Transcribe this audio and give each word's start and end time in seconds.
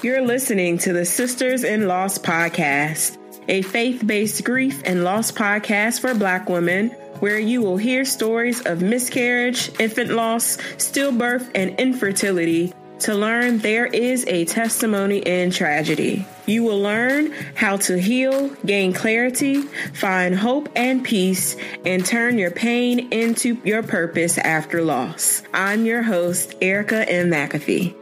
You're 0.00 0.22
listening 0.24 0.78
to 0.78 0.92
the 0.92 1.04
Sisters 1.04 1.64
in 1.64 1.88
Loss 1.88 2.18
podcast, 2.18 3.18
a 3.48 3.62
faith 3.62 4.06
based 4.06 4.44
grief 4.44 4.80
and 4.84 5.02
loss 5.02 5.32
podcast 5.32 6.00
for 6.00 6.14
Black 6.14 6.48
women, 6.48 6.90
where 7.18 7.40
you 7.40 7.62
will 7.62 7.76
hear 7.76 8.04
stories 8.04 8.64
of 8.64 8.80
miscarriage, 8.80 9.72
infant 9.80 10.10
loss, 10.10 10.58
stillbirth, 10.76 11.50
and 11.56 11.80
infertility 11.80 12.72
to 13.00 13.14
learn 13.16 13.58
there 13.58 13.86
is 13.86 14.24
a 14.28 14.44
testimony 14.44 15.18
in 15.18 15.50
tragedy. 15.50 16.24
You 16.46 16.62
will 16.62 16.80
learn 16.80 17.32
how 17.56 17.78
to 17.78 17.98
heal, 18.00 18.50
gain 18.64 18.92
clarity, 18.92 19.62
find 19.62 20.32
hope 20.32 20.68
and 20.76 21.02
peace, 21.02 21.56
and 21.84 22.06
turn 22.06 22.38
your 22.38 22.52
pain 22.52 23.12
into 23.12 23.60
your 23.64 23.82
purpose 23.82 24.38
after 24.38 24.80
loss. 24.80 25.42
I'm 25.52 25.86
your 25.86 26.04
host, 26.04 26.54
Erica 26.60 27.08
M. 27.10 27.30
McAfee. 27.30 27.96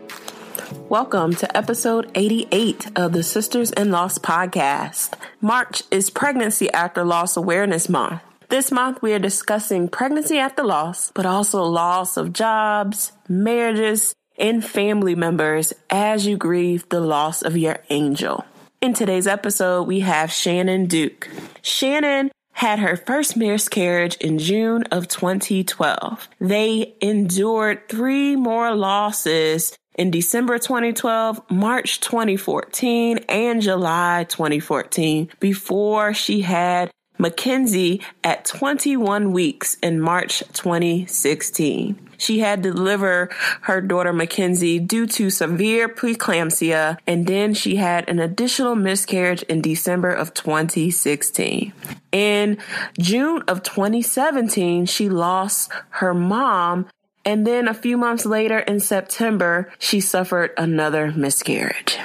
Welcome 0.88 1.34
to 1.36 1.56
episode 1.56 2.12
88 2.14 2.92
of 2.94 3.12
the 3.12 3.24
Sisters 3.24 3.72
in 3.72 3.90
Loss 3.90 4.18
podcast. 4.18 5.14
March 5.40 5.82
is 5.90 6.10
Pregnancy 6.10 6.72
After 6.72 7.04
Loss 7.04 7.36
Awareness 7.36 7.88
Month. 7.88 8.20
This 8.50 8.70
month, 8.70 9.02
we 9.02 9.12
are 9.12 9.18
discussing 9.18 9.88
pregnancy 9.88 10.38
after 10.38 10.62
loss, 10.62 11.10
but 11.12 11.26
also 11.26 11.64
loss 11.64 12.16
of 12.16 12.32
jobs, 12.32 13.10
marriages, 13.28 14.14
and 14.38 14.64
family 14.64 15.16
members 15.16 15.72
as 15.90 16.24
you 16.24 16.36
grieve 16.36 16.88
the 16.88 17.00
loss 17.00 17.42
of 17.42 17.56
your 17.56 17.78
angel. 17.90 18.44
In 18.80 18.94
today's 18.94 19.26
episode, 19.26 19.88
we 19.88 20.00
have 20.00 20.30
Shannon 20.30 20.86
Duke. 20.86 21.28
Shannon 21.62 22.30
had 22.52 22.78
her 22.78 22.96
first 22.96 23.36
miscarriage 23.36 24.14
in 24.16 24.38
June 24.38 24.84
of 24.84 25.08
2012. 25.08 26.28
They 26.40 26.94
endured 27.00 27.88
three 27.88 28.36
more 28.36 28.74
losses 28.74 29.76
in 29.96 30.10
December 30.10 30.58
2012, 30.58 31.50
March 31.50 32.00
2014, 32.00 33.18
and 33.28 33.60
July 33.60 34.24
2014 34.28 35.30
before 35.40 36.14
she 36.14 36.42
had 36.42 36.90
Mackenzie 37.18 38.02
at 38.22 38.44
21 38.44 39.32
weeks 39.32 39.76
in 39.82 40.00
March 40.00 40.42
2016. 40.52 41.98
She 42.18 42.40
had 42.40 42.62
to 42.62 42.72
deliver 42.72 43.28
her 43.62 43.80
daughter 43.80 44.12
Mackenzie 44.12 44.78
due 44.78 45.06
to 45.08 45.30
severe 45.30 45.88
preeclampsia, 45.88 46.98
and 47.06 47.26
then 47.26 47.54
she 47.54 47.76
had 47.76 48.08
an 48.08 48.18
additional 48.18 48.74
miscarriage 48.74 49.42
in 49.44 49.60
December 49.60 50.10
of 50.10 50.34
2016. 50.34 51.72
In 52.12 52.58
June 52.98 53.42
of 53.48 53.62
2017, 53.62 54.86
she 54.86 55.08
lost 55.08 55.70
her 55.90 56.14
mom 56.14 56.86
and 57.26 57.46
then 57.46 57.68
a 57.68 57.74
few 57.74 57.98
months 57.98 58.24
later 58.24 58.60
in 58.60 58.80
September, 58.80 59.70
she 59.78 60.00
suffered 60.00 60.52
another 60.56 61.12
miscarriage 61.12 61.98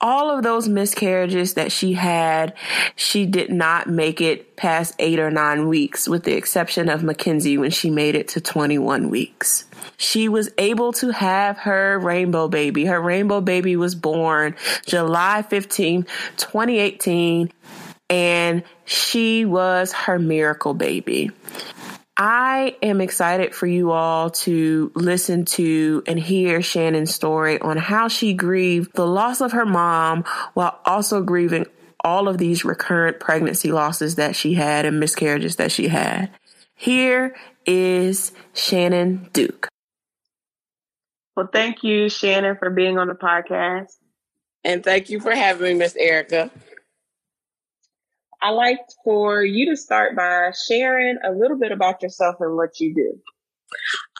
all 0.00 0.30
of 0.30 0.44
those 0.44 0.68
miscarriages 0.68 1.54
that 1.54 1.72
she 1.72 1.94
had, 1.94 2.54
she 2.94 3.26
did 3.26 3.50
not 3.50 3.88
make 3.88 4.20
it 4.20 4.54
past 4.56 4.94
eight 4.98 5.18
or 5.18 5.30
nine 5.30 5.68
weeks, 5.68 6.08
with 6.08 6.24
the 6.24 6.36
exception 6.36 6.88
of 6.88 7.02
Mackenzie 7.02 7.58
when 7.58 7.70
she 7.70 7.90
made 7.90 8.14
it 8.14 8.28
to 8.28 8.40
21 8.40 9.10
weeks. 9.10 9.64
She 9.96 10.28
was 10.28 10.50
able 10.58 10.92
to 10.94 11.10
have 11.10 11.58
her 11.58 11.98
rainbow 11.98 12.48
baby. 12.48 12.84
Her 12.84 13.00
rainbow 13.00 13.40
baby 13.40 13.76
was 13.76 13.94
born 13.94 14.54
July 14.86 15.42
15, 15.42 16.04
2018, 16.36 17.50
and 18.10 18.62
she 18.84 19.44
was 19.44 19.92
her 19.92 20.18
miracle 20.18 20.74
baby. 20.74 21.30
I 22.16 22.76
am 22.82 23.02
excited 23.02 23.54
for 23.54 23.66
you 23.66 23.90
all 23.90 24.30
to 24.30 24.90
listen 24.94 25.44
to 25.46 26.02
and 26.06 26.18
hear 26.18 26.62
Shannon's 26.62 27.14
story 27.14 27.60
on 27.60 27.76
how 27.76 28.08
she 28.08 28.32
grieved 28.32 28.94
the 28.94 29.06
loss 29.06 29.42
of 29.42 29.52
her 29.52 29.66
mom 29.66 30.24
while 30.54 30.80
also 30.86 31.22
grieving 31.22 31.66
all 32.00 32.28
of 32.28 32.38
these 32.38 32.64
recurrent 32.64 33.20
pregnancy 33.20 33.70
losses 33.70 34.14
that 34.14 34.34
she 34.34 34.54
had 34.54 34.86
and 34.86 34.98
miscarriages 34.98 35.56
that 35.56 35.70
she 35.70 35.88
had. 35.88 36.30
Here 36.74 37.36
is 37.66 38.32
Shannon 38.54 39.28
Duke. 39.32 39.68
Well, 41.36 41.48
thank 41.52 41.82
you, 41.82 42.08
Shannon, 42.08 42.56
for 42.56 42.70
being 42.70 42.96
on 42.96 43.08
the 43.08 43.14
podcast. 43.14 43.94
And 44.64 44.82
thank 44.82 45.10
you 45.10 45.20
for 45.20 45.34
having 45.34 45.64
me, 45.64 45.74
Miss 45.74 45.94
Erica. 45.96 46.50
I 48.42 48.50
like 48.50 48.80
for 49.04 49.44
you 49.44 49.70
to 49.70 49.76
start 49.76 50.16
by 50.16 50.52
sharing 50.68 51.16
a 51.24 51.32
little 51.32 51.58
bit 51.58 51.72
about 51.72 52.02
yourself 52.02 52.36
and 52.40 52.56
what 52.56 52.80
you 52.80 52.94
do. 52.94 53.18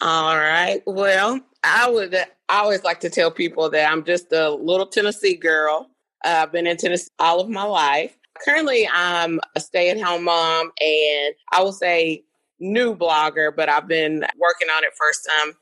All 0.00 0.36
right. 0.36 0.82
Well, 0.86 1.40
I 1.62 1.90
would 1.90 2.14
I 2.14 2.60
always 2.60 2.84
like 2.84 3.00
to 3.00 3.10
tell 3.10 3.30
people 3.30 3.70
that 3.70 3.90
I'm 3.90 4.04
just 4.04 4.32
a 4.32 4.50
little 4.50 4.86
Tennessee 4.86 5.36
girl. 5.36 5.90
Uh, 6.24 6.40
I've 6.42 6.52
been 6.52 6.66
in 6.66 6.76
Tennessee 6.76 7.10
all 7.18 7.40
of 7.40 7.48
my 7.48 7.64
life. 7.64 8.16
Currently, 8.44 8.88
I'm 8.92 9.40
a 9.54 9.60
stay 9.60 9.90
at 9.90 10.00
home 10.00 10.24
mom 10.24 10.70
and 10.80 11.34
I 11.52 11.62
will 11.62 11.72
say 11.72 12.24
new 12.60 12.94
blogger, 12.94 13.54
but 13.54 13.68
I've 13.68 13.88
been 13.88 14.24
working 14.38 14.68
on 14.68 14.84
it 14.84 14.92
for 14.96 15.06
some 15.12 15.52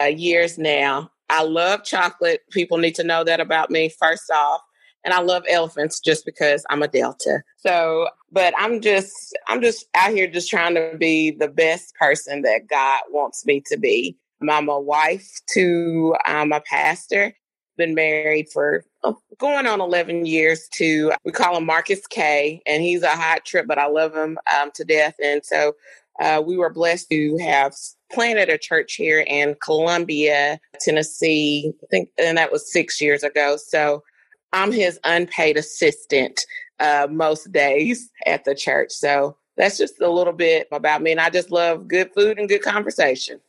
uh, 0.00 0.06
years 0.06 0.58
now. 0.58 1.10
I 1.30 1.42
love 1.42 1.84
chocolate. 1.84 2.42
People 2.50 2.78
need 2.78 2.94
to 2.96 3.04
know 3.04 3.24
that 3.24 3.40
about 3.40 3.70
me, 3.70 3.88
first 3.88 4.30
off 4.30 4.60
and 5.04 5.12
I 5.12 5.20
love 5.20 5.44
elephants 5.48 6.00
just 6.00 6.24
because 6.24 6.64
I'm 6.70 6.82
a 6.82 6.88
Delta. 6.88 7.42
So, 7.58 8.08
but 8.32 8.54
I'm 8.58 8.80
just, 8.80 9.36
I'm 9.48 9.60
just 9.60 9.86
out 9.94 10.12
here 10.12 10.26
just 10.26 10.50
trying 10.50 10.74
to 10.74 10.96
be 10.98 11.30
the 11.30 11.48
best 11.48 11.94
person 11.94 12.42
that 12.42 12.66
God 12.68 13.02
wants 13.10 13.44
me 13.46 13.62
to 13.66 13.76
be. 13.76 14.16
I'm 14.48 14.68
a 14.68 14.80
wife 14.80 15.40
to 15.54 16.16
um, 16.26 16.52
a 16.52 16.60
pastor. 16.60 17.34
Been 17.76 17.94
married 17.94 18.48
for 18.52 18.84
oh, 19.02 19.18
going 19.38 19.66
on 19.66 19.80
11 19.80 20.26
years 20.26 20.68
to, 20.74 21.12
we 21.24 21.32
call 21.32 21.56
him 21.56 21.66
Marcus 21.66 22.06
K, 22.06 22.62
and 22.66 22.82
he's 22.82 23.02
a 23.02 23.10
hot 23.10 23.44
trip, 23.44 23.66
but 23.66 23.78
I 23.78 23.86
love 23.86 24.14
him 24.14 24.38
um, 24.54 24.70
to 24.74 24.84
death. 24.84 25.16
And 25.22 25.44
so 25.44 25.72
uh, 26.20 26.42
we 26.44 26.56
were 26.56 26.70
blessed 26.70 27.08
to 27.10 27.36
have 27.38 27.74
planted 28.12 28.48
a 28.48 28.58
church 28.58 28.94
here 28.94 29.24
in 29.26 29.56
Columbia, 29.62 30.60
Tennessee. 30.80 31.72
I 31.82 31.86
think, 31.90 32.10
and 32.18 32.38
that 32.38 32.52
was 32.52 32.72
six 32.72 33.00
years 33.00 33.24
ago. 33.24 33.56
So 33.56 34.04
I'm 34.54 34.70
his 34.70 34.98
unpaid 35.02 35.56
assistant 35.56 36.46
uh, 36.78 37.08
most 37.10 37.50
days 37.52 38.08
at 38.24 38.44
the 38.44 38.54
church. 38.54 38.92
So 38.92 39.36
that's 39.56 39.76
just 39.76 40.00
a 40.00 40.08
little 40.08 40.32
bit 40.32 40.68
about 40.72 41.02
me. 41.02 41.10
And 41.10 41.20
I 41.20 41.28
just 41.28 41.50
love 41.50 41.88
good 41.88 42.12
food 42.14 42.38
and 42.38 42.48
good 42.48 42.62
conversation. 42.62 43.40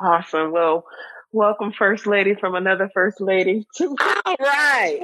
Awesome. 0.00 0.50
Well, 0.50 0.84
welcome, 1.32 1.72
First 1.72 2.06
Lady, 2.06 2.34
from 2.34 2.56
another 2.56 2.90
First 2.92 3.20
Lady. 3.20 3.66
All 3.80 4.36
right. 4.40 5.00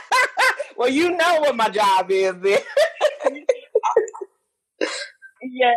well, 0.76 0.88
you 0.88 1.10
know 1.10 1.40
what 1.40 1.54
my 1.56 1.68
job 1.68 2.10
is 2.10 2.34
then. 2.40 2.60
yes, 5.42 5.76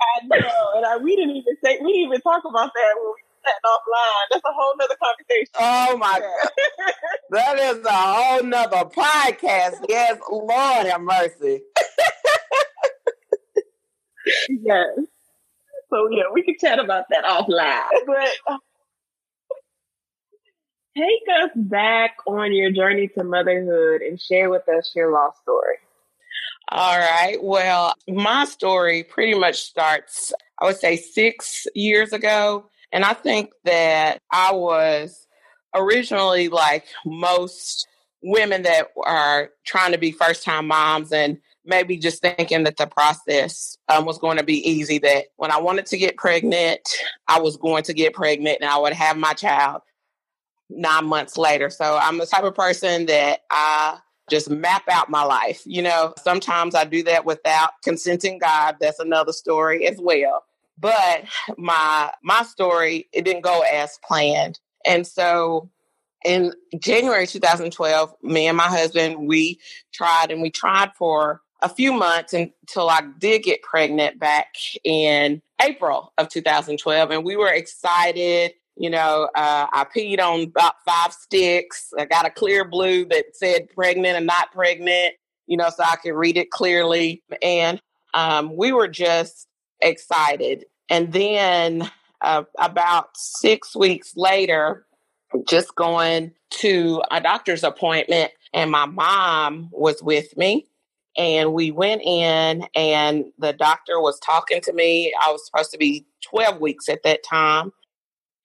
I 0.00 0.26
know. 0.26 0.72
And 0.74 0.86
I, 0.86 0.96
we 1.00 1.14
didn't 1.14 1.36
even 1.36 1.56
say, 1.64 1.78
we 1.82 1.92
didn't 1.92 2.08
even 2.08 2.20
talk 2.20 2.42
about 2.44 2.72
that 2.74 2.94
when 2.96 3.12
we 3.14 3.25
offline. 3.64 4.26
That's 4.30 4.44
a 4.44 4.52
whole 4.52 4.74
nother 4.78 4.96
conversation. 5.02 5.52
Oh 5.58 5.96
my 5.98 6.20
God. 6.20 6.50
that 7.30 7.58
is 7.58 7.84
a 7.84 7.92
whole 7.92 8.42
nother 8.42 8.84
podcast. 8.90 9.84
Yes, 9.88 10.18
Lord 10.30 10.86
have 10.86 11.00
mercy. 11.00 11.62
yes. 14.48 14.88
So 15.90 16.08
yeah, 16.10 16.24
we 16.32 16.42
can 16.42 16.56
chat 16.60 16.78
about 16.78 17.04
that 17.10 17.24
offline. 17.24 18.06
But 18.06 18.28
uh, 18.52 18.56
take 20.96 21.44
us 21.44 21.50
back 21.54 22.16
on 22.26 22.52
your 22.52 22.72
journey 22.72 23.08
to 23.16 23.24
motherhood 23.24 24.00
and 24.02 24.20
share 24.20 24.50
with 24.50 24.68
us 24.68 24.92
your 24.96 25.12
lost 25.12 25.40
story. 25.42 25.76
All 26.68 26.98
right. 26.98 27.36
Well, 27.40 27.94
my 28.08 28.44
story 28.44 29.04
pretty 29.04 29.38
much 29.38 29.60
starts, 29.62 30.32
I 30.60 30.64
would 30.66 30.76
say, 30.76 30.96
six 30.96 31.66
years 31.76 32.12
ago. 32.12 32.68
And 32.92 33.04
I 33.04 33.14
think 33.14 33.50
that 33.64 34.20
I 34.30 34.52
was 34.52 35.26
originally 35.74 36.48
like 36.48 36.86
most 37.04 37.86
women 38.22 38.62
that 38.62 38.88
are 39.04 39.50
trying 39.64 39.92
to 39.92 39.98
be 39.98 40.10
first 40.10 40.42
time 40.42 40.66
moms 40.66 41.12
and 41.12 41.38
maybe 41.64 41.96
just 41.96 42.22
thinking 42.22 42.64
that 42.64 42.76
the 42.76 42.86
process 42.86 43.76
um, 43.88 44.04
was 44.04 44.18
going 44.18 44.38
to 44.38 44.44
be 44.44 44.68
easy. 44.68 44.98
That 44.98 45.26
when 45.36 45.50
I 45.50 45.60
wanted 45.60 45.86
to 45.86 45.98
get 45.98 46.16
pregnant, 46.16 46.80
I 47.28 47.40
was 47.40 47.56
going 47.56 47.82
to 47.84 47.92
get 47.92 48.14
pregnant 48.14 48.58
and 48.60 48.70
I 48.70 48.78
would 48.78 48.92
have 48.92 49.16
my 49.16 49.32
child 49.32 49.82
nine 50.70 51.06
months 51.06 51.36
later. 51.36 51.70
So 51.70 51.98
I'm 52.00 52.18
the 52.18 52.26
type 52.26 52.44
of 52.44 52.54
person 52.54 53.06
that 53.06 53.40
I 53.50 53.98
just 54.30 54.50
map 54.50 54.82
out 54.90 55.10
my 55.10 55.22
life. 55.22 55.62
You 55.64 55.82
know, 55.82 56.14
sometimes 56.22 56.74
I 56.74 56.84
do 56.84 57.02
that 57.04 57.24
without 57.24 57.70
consenting 57.84 58.38
God. 58.38 58.76
That's 58.80 58.98
another 58.98 59.32
story 59.32 59.86
as 59.86 59.98
well. 60.00 60.44
But 60.78 61.24
my 61.56 62.12
my 62.22 62.42
story 62.42 63.08
it 63.12 63.24
didn't 63.24 63.42
go 63.42 63.62
as 63.62 63.98
planned. 64.04 64.60
And 64.86 65.06
so 65.06 65.70
in 66.24 66.52
January 66.78 67.26
2012, 67.26 68.14
me 68.22 68.46
and 68.48 68.56
my 68.56 68.68
husband 68.68 69.26
we 69.28 69.58
tried 69.92 70.30
and 70.30 70.42
we 70.42 70.50
tried 70.50 70.92
for 70.96 71.40
a 71.62 71.68
few 71.68 71.92
months 71.92 72.34
until 72.34 72.90
I 72.90 73.00
did 73.18 73.42
get 73.42 73.62
pregnant 73.62 74.18
back 74.18 74.54
in 74.84 75.40
April 75.62 76.12
of 76.18 76.28
2012 76.28 77.10
and 77.10 77.24
we 77.24 77.36
were 77.36 77.48
excited 77.52 78.52
You 78.76 78.90
know, 78.90 79.30
uh, 79.34 79.66
I 79.72 79.84
peed 79.84 80.20
on 80.20 80.42
about 80.42 80.74
five 80.84 81.12
sticks. 81.12 81.92
I 81.98 82.04
got 82.04 82.26
a 82.26 82.30
Clearblue 82.30 83.08
that 83.10 83.34
said 83.34 83.70
pregnant 83.74 84.16
and 84.18 84.26
not 84.26 84.52
pregnant, 84.52 85.14
you 85.46 85.56
know, 85.56 85.70
so 85.70 85.82
I 85.82 85.96
could 85.96 86.12
read 86.14 86.36
it 86.36 86.50
clearly. 86.50 87.22
And 87.40 87.80
um, 88.12 88.54
we 88.54 88.72
were 88.72 88.88
just 88.88 89.48
excited. 89.80 90.66
And 90.90 91.12
then 91.12 91.90
uh, 92.22 92.44
about 92.58 93.16
six 93.16 93.76
weeks 93.76 94.14
later, 94.16 94.86
just 95.48 95.74
going 95.74 96.32
to 96.50 97.02
a 97.10 97.20
doctor's 97.20 97.64
appointment, 97.64 98.32
and 98.54 98.70
my 98.70 98.86
mom 98.86 99.68
was 99.72 100.02
with 100.02 100.36
me. 100.36 100.66
And 101.18 101.54
we 101.54 101.70
went 101.70 102.02
in, 102.02 102.66
and 102.74 103.26
the 103.38 103.52
doctor 103.52 104.00
was 104.00 104.20
talking 104.20 104.60
to 104.62 104.72
me. 104.72 105.14
I 105.24 105.32
was 105.32 105.46
supposed 105.46 105.72
to 105.72 105.78
be 105.78 106.06
12 106.30 106.60
weeks 106.60 106.88
at 106.88 107.02
that 107.04 107.24
time. 107.24 107.72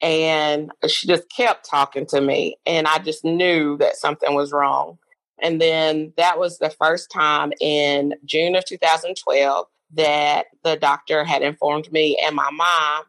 And 0.01 0.72
she 0.88 1.07
just 1.07 1.30
kept 1.36 1.69
talking 1.69 2.07
to 2.07 2.22
me. 2.22 2.57
And 2.66 2.88
I 2.88 3.00
just 3.00 3.25
knew 3.25 3.77
that 3.80 3.98
something 3.98 4.36
was 4.36 4.54
wrong. 4.54 5.00
And 5.44 5.62
then 5.62 6.13
that 6.18 6.39
was 6.39 6.60
the 6.60 6.72
first 6.72 7.12
time 7.12 7.54
in 7.62 8.16
June 8.25 8.56
of 8.56 8.66
2012 8.66 9.68
that 9.94 10.48
the 10.64 10.76
doctor 10.76 11.24
had 11.24 11.42
informed 11.42 11.92
me 11.92 12.18
and 12.26 12.36
my 12.36 12.50
mom 12.52 13.04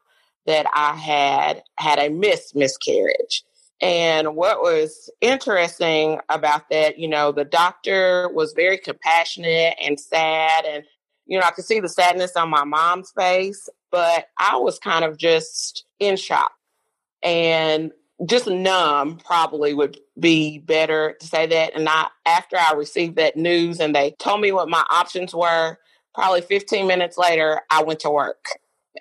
that 0.46 0.67
I 0.75 0.94
had 0.94 1.62
had 1.79 1.99
a 1.99 2.08
miss 2.08 2.55
miscarriage. 2.55 3.44
And 3.81 4.37
what 4.37 4.62
was 4.62 5.11
interesting 5.20 6.20
about 6.29 6.70
that, 6.70 6.99
you 6.99 7.08
know, 7.08 7.32
the 7.32 7.44
doctor 7.44 8.29
was 8.32 8.52
very 8.52 8.79
compassionate 8.79 9.75
and 9.82 9.99
sad. 9.99 10.64
And, 10.64 10.84
you 11.26 11.38
know, 11.38 11.44
I 11.44 11.50
could 11.50 11.64
see 11.64 11.81
the 11.81 11.88
sadness 11.88 12.37
on 12.37 12.49
my 12.49 12.64
mom's 12.64 13.11
face, 13.11 13.69
but 13.90 14.26
I 14.38 14.56
was 14.56 14.78
kind 14.78 15.05
of 15.05 15.17
just 15.17 15.85
in 15.99 16.17
shock 16.17 16.52
and 17.25 17.93
just 18.25 18.46
numb, 18.46 19.19
probably 19.19 19.75
would 19.75 19.99
be 20.19 20.58
better 20.58 21.17
to 21.20 21.26
say 21.26 21.46
that. 21.46 21.75
And 21.75 21.88
I, 21.88 22.06
after 22.25 22.56
I 22.56 22.75
received 22.75 23.17
that 23.17 23.37
news 23.37 23.81
and 23.81 23.94
they 23.94 24.12
told 24.12 24.40
me 24.40 24.52
what 24.52 24.69
my 24.69 24.85
options 24.90 25.35
were, 25.35 25.76
probably 26.14 26.43
15 26.43 26.87
minutes 26.87 27.19
later, 27.19 27.61
I 27.70 27.82
went 27.82 28.00
to 28.00 28.11
work. 28.11 28.47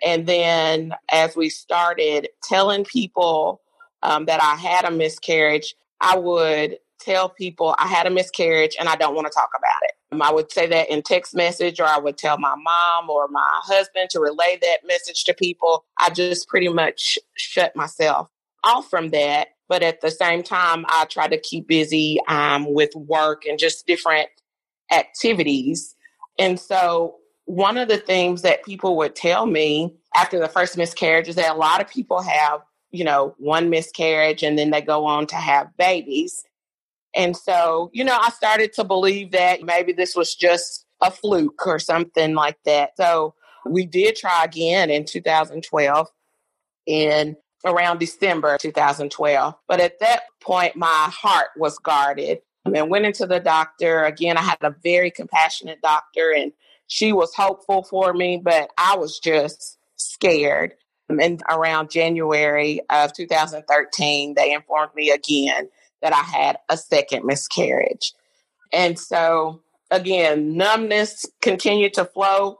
And 0.06 0.25
then 0.25 0.94
as 1.12 1.36
we 1.36 1.50
started 1.50 2.30
telling 2.44 2.86
people, 2.86 3.62
um, 4.04 4.25
that 4.25 4.42
I 4.42 4.56
had 4.56 4.86
a 4.86 4.92
miscarriage, 4.92 5.75
I 6.00 6.18
would 6.18 6.78
tell 7.00 7.30
people 7.30 7.75
I 7.80 7.88
had 7.88 8.08
a 8.08 8.12
miscarriage 8.12 8.75
and 8.80 8.88
I 8.88 8.96
don't 8.96 9.16
want 9.16 9.28
to 9.28 9.34
talk 9.34 9.50
about 9.56 9.84
it. 9.84 9.92
Um, 10.12 10.22
I 10.22 10.31
would 10.31 10.52
say 10.52 10.68
that 10.68 10.90
in 10.90 11.02
text 11.02 11.36
message, 11.36 11.80
or 11.80 11.86
I 11.86 11.98
would 11.98 12.18
tell 12.18 12.38
my 12.38 12.56
mom 12.56 13.10
or 13.10 13.28
my 13.28 13.60
husband 13.63 14.10
to 14.12 14.19
relay 14.19 14.58
that 14.62 14.80
message 14.86 15.24
to 15.25 15.34
people. 15.34 15.86
I 16.00 16.10
just 16.10 16.48
pretty 16.48 16.69
much 16.69 17.18
shut 17.36 17.75
myself 17.75 18.28
off 18.63 18.90
from 18.90 19.10
that. 19.10 19.50
But 19.68 19.84
at 19.84 20.02
the 20.02 20.12
same 20.12 20.44
time, 20.44 20.86
I 20.90 21.06
try 21.06 21.28
to 21.28 21.40
keep 21.40 21.68
busy 21.68 22.19
um, 22.28 22.74
with 22.74 22.94
work 22.96 23.44
and 23.46 23.58
just 23.58 23.88
different 23.88 24.28
activities. 24.92 25.96
And 26.38 26.60
so, 26.60 27.16
one 27.45 27.78
of 27.78 27.88
the 27.88 27.98
things 27.98 28.44
that 28.44 28.63
people 28.63 28.95
would 28.98 29.16
tell 29.16 29.45
me 29.45 29.94
after 30.16 30.39
the 30.39 30.48
first 30.48 30.78
miscarriage 30.78 31.28
is 31.28 31.36
that 31.36 31.56
a 31.56 31.57
lot 31.57 31.81
of 31.81 31.89
people 31.89 32.22
have 32.22 32.62
you 32.92 33.04
know, 33.04 33.33
one 33.38 33.69
miscarriage 33.69 34.44
and 34.44 34.57
then 34.57 34.69
they 34.69 34.81
go 34.81 35.06
on 35.06 35.25
to 35.28 35.36
have 35.36 35.75
babies. 35.78 36.44
And 37.16 37.36
so, 37.36 37.89
you 37.94 38.04
know, 38.04 38.18
I 38.19 38.30
started 38.30 38.74
to 38.74 38.83
believe 38.83 39.31
that 39.31 39.63
maybe 39.63 39.94
this 39.94 40.16
was 40.16 40.36
just 40.36 40.86
a 41.01 41.12
fluke 41.12 41.66
or 41.66 41.80
something 41.80 42.36
like 42.36 42.57
that. 42.66 42.92
So 42.98 43.34
we 43.66 43.86
did 43.86 44.16
try 44.16 44.44
again 44.44 44.89
in 44.89 45.06
2012 45.06 46.07
in 46.86 47.36
around 47.66 48.00
December 48.00 48.57
2012. 48.60 49.56
But 49.68 49.80
at 49.80 50.00
that 50.00 50.24
point, 50.42 50.75
my 50.75 51.10
heart 51.12 51.50
was 51.57 51.77
guarded 51.80 52.39
Um, 52.66 52.75
and 52.75 52.90
went 52.90 53.06
into 53.06 53.25
the 53.25 53.40
doctor. 53.40 54.04
Again, 54.04 54.38
I 54.38 54.42
had 54.42 54.58
a 54.62 54.75
very 54.84 55.10
compassionate 55.10 55.81
doctor 55.81 56.31
and 56.31 56.52
she 56.88 57.13
was 57.13 57.34
hopeful 57.34 57.84
for 57.84 58.13
me, 58.13 58.40
but 58.44 58.69
I 58.78 58.98
was 58.98 59.18
just 59.18 59.78
scared. 59.96 60.74
Um, 61.10 61.19
and 61.19 61.42
around 61.50 61.90
January 61.90 62.81
of 62.90 63.13
2013, 63.13 64.36
they 64.36 64.54
informed 64.54 64.94
me 64.94 65.10
again 65.10 65.69
that 66.02 66.13
I 66.13 66.22
had 66.22 66.58
a 66.68 66.78
second 66.78 67.25
miscarriage. 67.25 68.13
And 68.74 69.00
so, 69.00 69.62
again, 69.90 70.58
numbness 70.58 71.25
continued 71.42 71.94
to 71.94 72.06
flow 72.06 72.60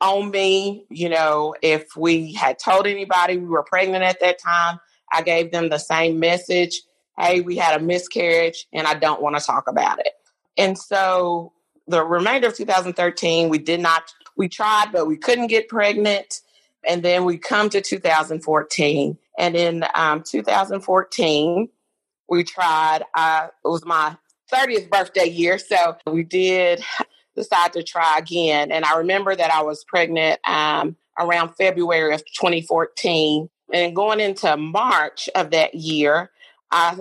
on 0.00 0.30
me. 0.30 0.86
You 0.88 1.08
know, 1.08 1.54
if 1.60 1.96
we 1.96 2.34
had 2.34 2.58
told 2.58 2.86
anybody 2.86 3.36
we 3.36 3.46
were 3.46 3.64
pregnant 3.64 4.04
at 4.04 4.20
that 4.20 4.38
time, 4.38 4.78
I 5.12 5.22
gave 5.22 5.50
them 5.50 5.68
the 5.68 5.78
same 5.78 6.20
message 6.20 6.82
hey, 7.18 7.40
we 7.40 7.56
had 7.56 7.80
a 7.80 7.84
miscarriage 7.84 8.66
and 8.72 8.86
I 8.86 8.94
don't 8.94 9.22
want 9.22 9.38
to 9.38 9.44
talk 9.44 9.68
about 9.68 9.98
it. 10.00 10.12
And 10.56 10.78
so, 10.78 11.52
the 11.88 12.04
remainder 12.04 12.48
of 12.48 12.56
2013, 12.56 13.48
we 13.48 13.58
did 13.58 13.80
not, 13.80 14.12
we 14.36 14.48
tried, 14.48 14.86
but 14.92 15.06
we 15.06 15.16
couldn't 15.16 15.46
get 15.46 15.68
pregnant. 15.68 16.40
And 16.88 17.02
then 17.02 17.24
we 17.24 17.38
come 17.38 17.68
to 17.70 17.80
2014. 17.80 19.18
And 19.38 19.56
in 19.56 19.84
um, 19.94 20.22
2014, 20.22 21.68
we 22.28 22.44
tried, 22.44 23.02
uh, 23.14 23.48
it 23.64 23.68
was 23.68 23.84
my 23.84 24.16
30th 24.52 24.90
birthday 24.90 25.26
year. 25.26 25.58
So 25.58 25.96
we 26.06 26.24
did 26.24 26.82
decide 27.36 27.72
to 27.74 27.82
try 27.82 28.18
again. 28.18 28.72
And 28.72 28.84
I 28.84 28.98
remember 28.98 29.36
that 29.36 29.52
I 29.52 29.62
was 29.62 29.84
pregnant 29.84 30.40
um, 30.48 30.96
around 31.18 31.54
February 31.54 32.14
of 32.14 32.24
2014. 32.24 33.48
And 33.72 33.96
going 33.96 34.20
into 34.20 34.56
March 34.56 35.28
of 35.34 35.50
that 35.50 35.74
year, 35.74 36.30
I 36.76 36.98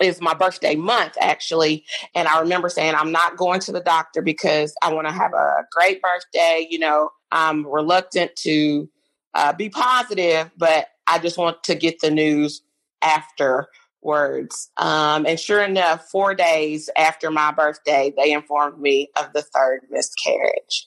is 0.00 0.20
my 0.20 0.34
birthday 0.34 0.76
month 0.76 1.14
actually 1.20 1.84
and 2.14 2.28
i 2.28 2.40
remember 2.40 2.68
saying 2.68 2.94
i'm 2.96 3.12
not 3.12 3.36
going 3.36 3.60
to 3.60 3.72
the 3.72 3.80
doctor 3.80 4.22
because 4.22 4.74
i 4.82 4.92
want 4.92 5.06
to 5.08 5.12
have 5.12 5.32
a 5.34 5.64
great 5.72 6.00
birthday 6.02 6.66
you 6.70 6.78
know 6.78 7.10
I'm 7.32 7.66
reluctant 7.66 8.36
to 8.36 8.88
uh, 9.34 9.52
be 9.52 9.68
positive, 9.68 10.50
but 10.56 10.86
I 11.06 11.18
just 11.18 11.38
want 11.38 11.62
to 11.64 11.74
get 11.74 12.00
the 12.00 12.10
news 12.10 12.62
afterwards. 13.02 14.70
Um, 14.76 15.26
and 15.26 15.38
sure 15.38 15.62
enough, 15.62 16.08
four 16.10 16.34
days 16.34 16.88
after 16.96 17.30
my 17.30 17.52
birthday, 17.52 18.12
they 18.16 18.32
informed 18.32 18.80
me 18.80 19.10
of 19.18 19.32
the 19.32 19.42
third 19.42 19.80
miscarriage. 19.90 20.86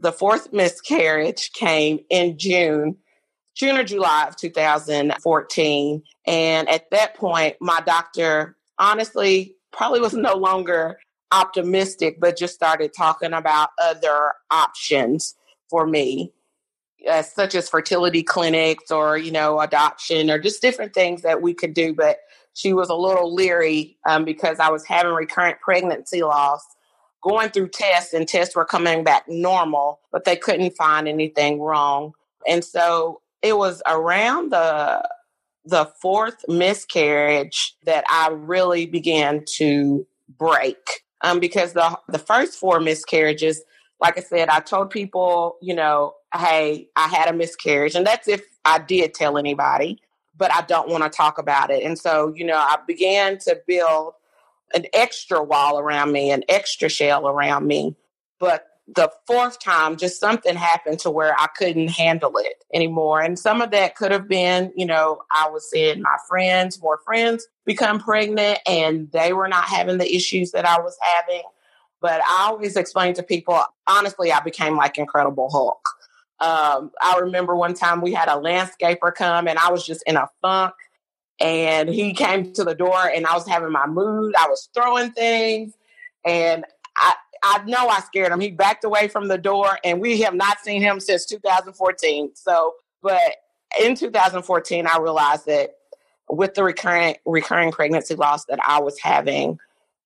The 0.00 0.12
fourth 0.12 0.52
miscarriage 0.52 1.52
came 1.52 2.00
in 2.10 2.38
June, 2.38 2.96
June 3.58 3.76
or 3.76 3.84
July 3.84 4.26
of 4.28 4.36
2014. 4.36 6.02
And 6.26 6.68
at 6.68 6.90
that 6.90 7.14
point, 7.14 7.56
my 7.60 7.80
doctor 7.84 8.56
honestly 8.78 9.56
probably 9.72 10.00
was 10.00 10.14
no 10.14 10.34
longer 10.34 10.98
optimistic, 11.32 12.20
but 12.20 12.38
just 12.38 12.54
started 12.54 12.92
talking 12.96 13.32
about 13.32 13.70
other 13.82 14.32
options 14.50 15.34
for 15.68 15.86
me, 15.86 16.32
uh, 17.10 17.22
such 17.22 17.54
as 17.54 17.68
fertility 17.68 18.22
clinics 18.22 18.90
or, 18.90 19.18
you 19.18 19.32
know, 19.32 19.60
adoption 19.60 20.30
or 20.30 20.38
just 20.38 20.62
different 20.62 20.94
things 20.94 21.22
that 21.22 21.42
we 21.42 21.52
could 21.52 21.74
do. 21.74 21.92
But 21.92 22.18
she 22.54 22.72
was 22.72 22.88
a 22.88 22.94
little 22.94 23.34
leery 23.34 23.98
um, 24.08 24.24
because 24.24 24.58
I 24.60 24.70
was 24.70 24.86
having 24.86 25.12
recurrent 25.12 25.60
pregnancy 25.60 26.22
loss, 26.22 26.64
going 27.22 27.50
through 27.50 27.68
tests, 27.68 28.14
and 28.14 28.26
tests 28.26 28.54
were 28.54 28.64
coming 28.64 29.04
back 29.04 29.24
normal, 29.28 30.00
but 30.12 30.24
they 30.24 30.36
couldn't 30.36 30.76
find 30.76 31.08
anything 31.08 31.60
wrong. 31.60 32.12
And 32.46 32.64
so 32.64 33.20
it 33.42 33.56
was 33.56 33.82
around 33.86 34.52
the 34.52 35.08
the 35.64 35.84
fourth 36.00 36.44
miscarriage 36.48 37.76
that 37.84 38.04
I 38.08 38.30
really 38.30 38.86
began 38.86 39.44
to 39.56 40.06
break. 40.28 41.02
Um, 41.22 41.40
because 41.40 41.72
the 41.72 41.98
the 42.08 42.18
first 42.18 42.58
four 42.58 42.80
miscarriages, 42.80 43.62
like 44.00 44.16
I 44.18 44.22
said, 44.22 44.48
I 44.48 44.60
told 44.60 44.90
people, 44.90 45.56
you 45.60 45.74
know, 45.74 46.14
hey, 46.34 46.88
I 46.96 47.08
had 47.08 47.28
a 47.28 47.32
miscarriage. 47.32 47.94
And 47.94 48.06
that's 48.06 48.28
if 48.28 48.42
I 48.64 48.78
did 48.78 49.14
tell 49.14 49.36
anybody, 49.38 50.00
but 50.36 50.52
I 50.52 50.62
don't 50.62 50.88
want 50.88 51.04
to 51.04 51.10
talk 51.10 51.38
about 51.38 51.70
it. 51.70 51.82
And 51.82 51.98
so, 51.98 52.32
you 52.34 52.44
know, 52.44 52.56
I 52.56 52.78
began 52.86 53.38
to 53.38 53.60
build 53.66 54.14
an 54.74 54.84
extra 54.92 55.42
wall 55.42 55.78
around 55.78 56.12
me, 56.12 56.30
an 56.30 56.44
extra 56.48 56.88
shell 56.88 57.26
around 57.26 57.66
me. 57.66 57.96
But 58.38 58.66
the 58.94 59.10
fourth 59.26 59.60
time, 59.60 59.96
just 59.96 60.18
something 60.18 60.56
happened 60.56 60.98
to 61.00 61.10
where 61.10 61.34
I 61.38 61.46
couldn't 61.56 61.88
handle 61.88 62.32
it 62.38 62.64
anymore. 62.72 63.20
And 63.20 63.38
some 63.38 63.60
of 63.60 63.70
that 63.72 63.96
could 63.96 64.12
have 64.12 64.28
been, 64.28 64.72
you 64.76 64.86
know, 64.86 65.20
I 65.30 65.50
was 65.50 65.68
seeing 65.70 66.00
my 66.00 66.16
friends, 66.26 66.80
more 66.80 66.98
friends 67.04 67.46
become 67.66 67.98
pregnant, 67.98 68.60
and 68.66 69.10
they 69.12 69.32
were 69.34 69.48
not 69.48 69.64
having 69.64 69.98
the 69.98 70.14
issues 70.14 70.52
that 70.52 70.64
I 70.64 70.80
was 70.80 70.96
having. 71.02 71.42
But 72.00 72.22
I 72.22 72.46
always 72.48 72.76
explain 72.76 73.14
to 73.14 73.22
people, 73.22 73.60
honestly, 73.86 74.32
I 74.32 74.40
became 74.40 74.76
like 74.76 74.96
Incredible 74.96 75.50
Hulk. 75.50 75.86
Um, 76.40 76.92
I 77.02 77.18
remember 77.18 77.56
one 77.56 77.74
time 77.74 78.00
we 78.00 78.12
had 78.12 78.28
a 78.28 78.36
landscaper 78.36 79.12
come 79.12 79.48
and 79.48 79.58
I 79.58 79.70
was 79.70 79.84
just 79.84 80.04
in 80.06 80.16
a 80.16 80.28
funk. 80.40 80.74
And 81.40 81.88
he 81.88 82.14
came 82.14 82.52
to 82.54 82.64
the 82.64 82.74
door 82.74 82.96
and 82.96 83.26
I 83.26 83.34
was 83.34 83.46
having 83.46 83.72
my 83.72 83.86
mood. 83.86 84.34
I 84.38 84.48
was 84.48 84.68
throwing 84.72 85.10
things 85.10 85.74
and 86.24 86.64
I, 86.96 87.14
I 87.42 87.62
know 87.64 87.88
I 87.88 88.00
scared 88.00 88.32
him. 88.32 88.40
He 88.40 88.50
backed 88.50 88.84
away 88.84 89.08
from 89.08 89.28
the 89.28 89.38
door 89.38 89.78
and 89.84 90.00
we 90.00 90.20
have 90.22 90.34
not 90.34 90.60
seen 90.60 90.82
him 90.82 91.00
since 91.00 91.24
2014. 91.26 92.30
So, 92.34 92.74
but 93.02 93.20
in 93.80 93.94
2014, 93.94 94.86
I 94.86 94.98
realized 94.98 95.46
that 95.46 95.76
with 96.28 96.54
the 96.54 96.64
recurrent 96.64 97.18
recurring 97.24 97.72
pregnancy 97.72 98.14
loss 98.14 98.44
that 98.46 98.58
I 98.66 98.80
was 98.80 98.98
having, 99.00 99.58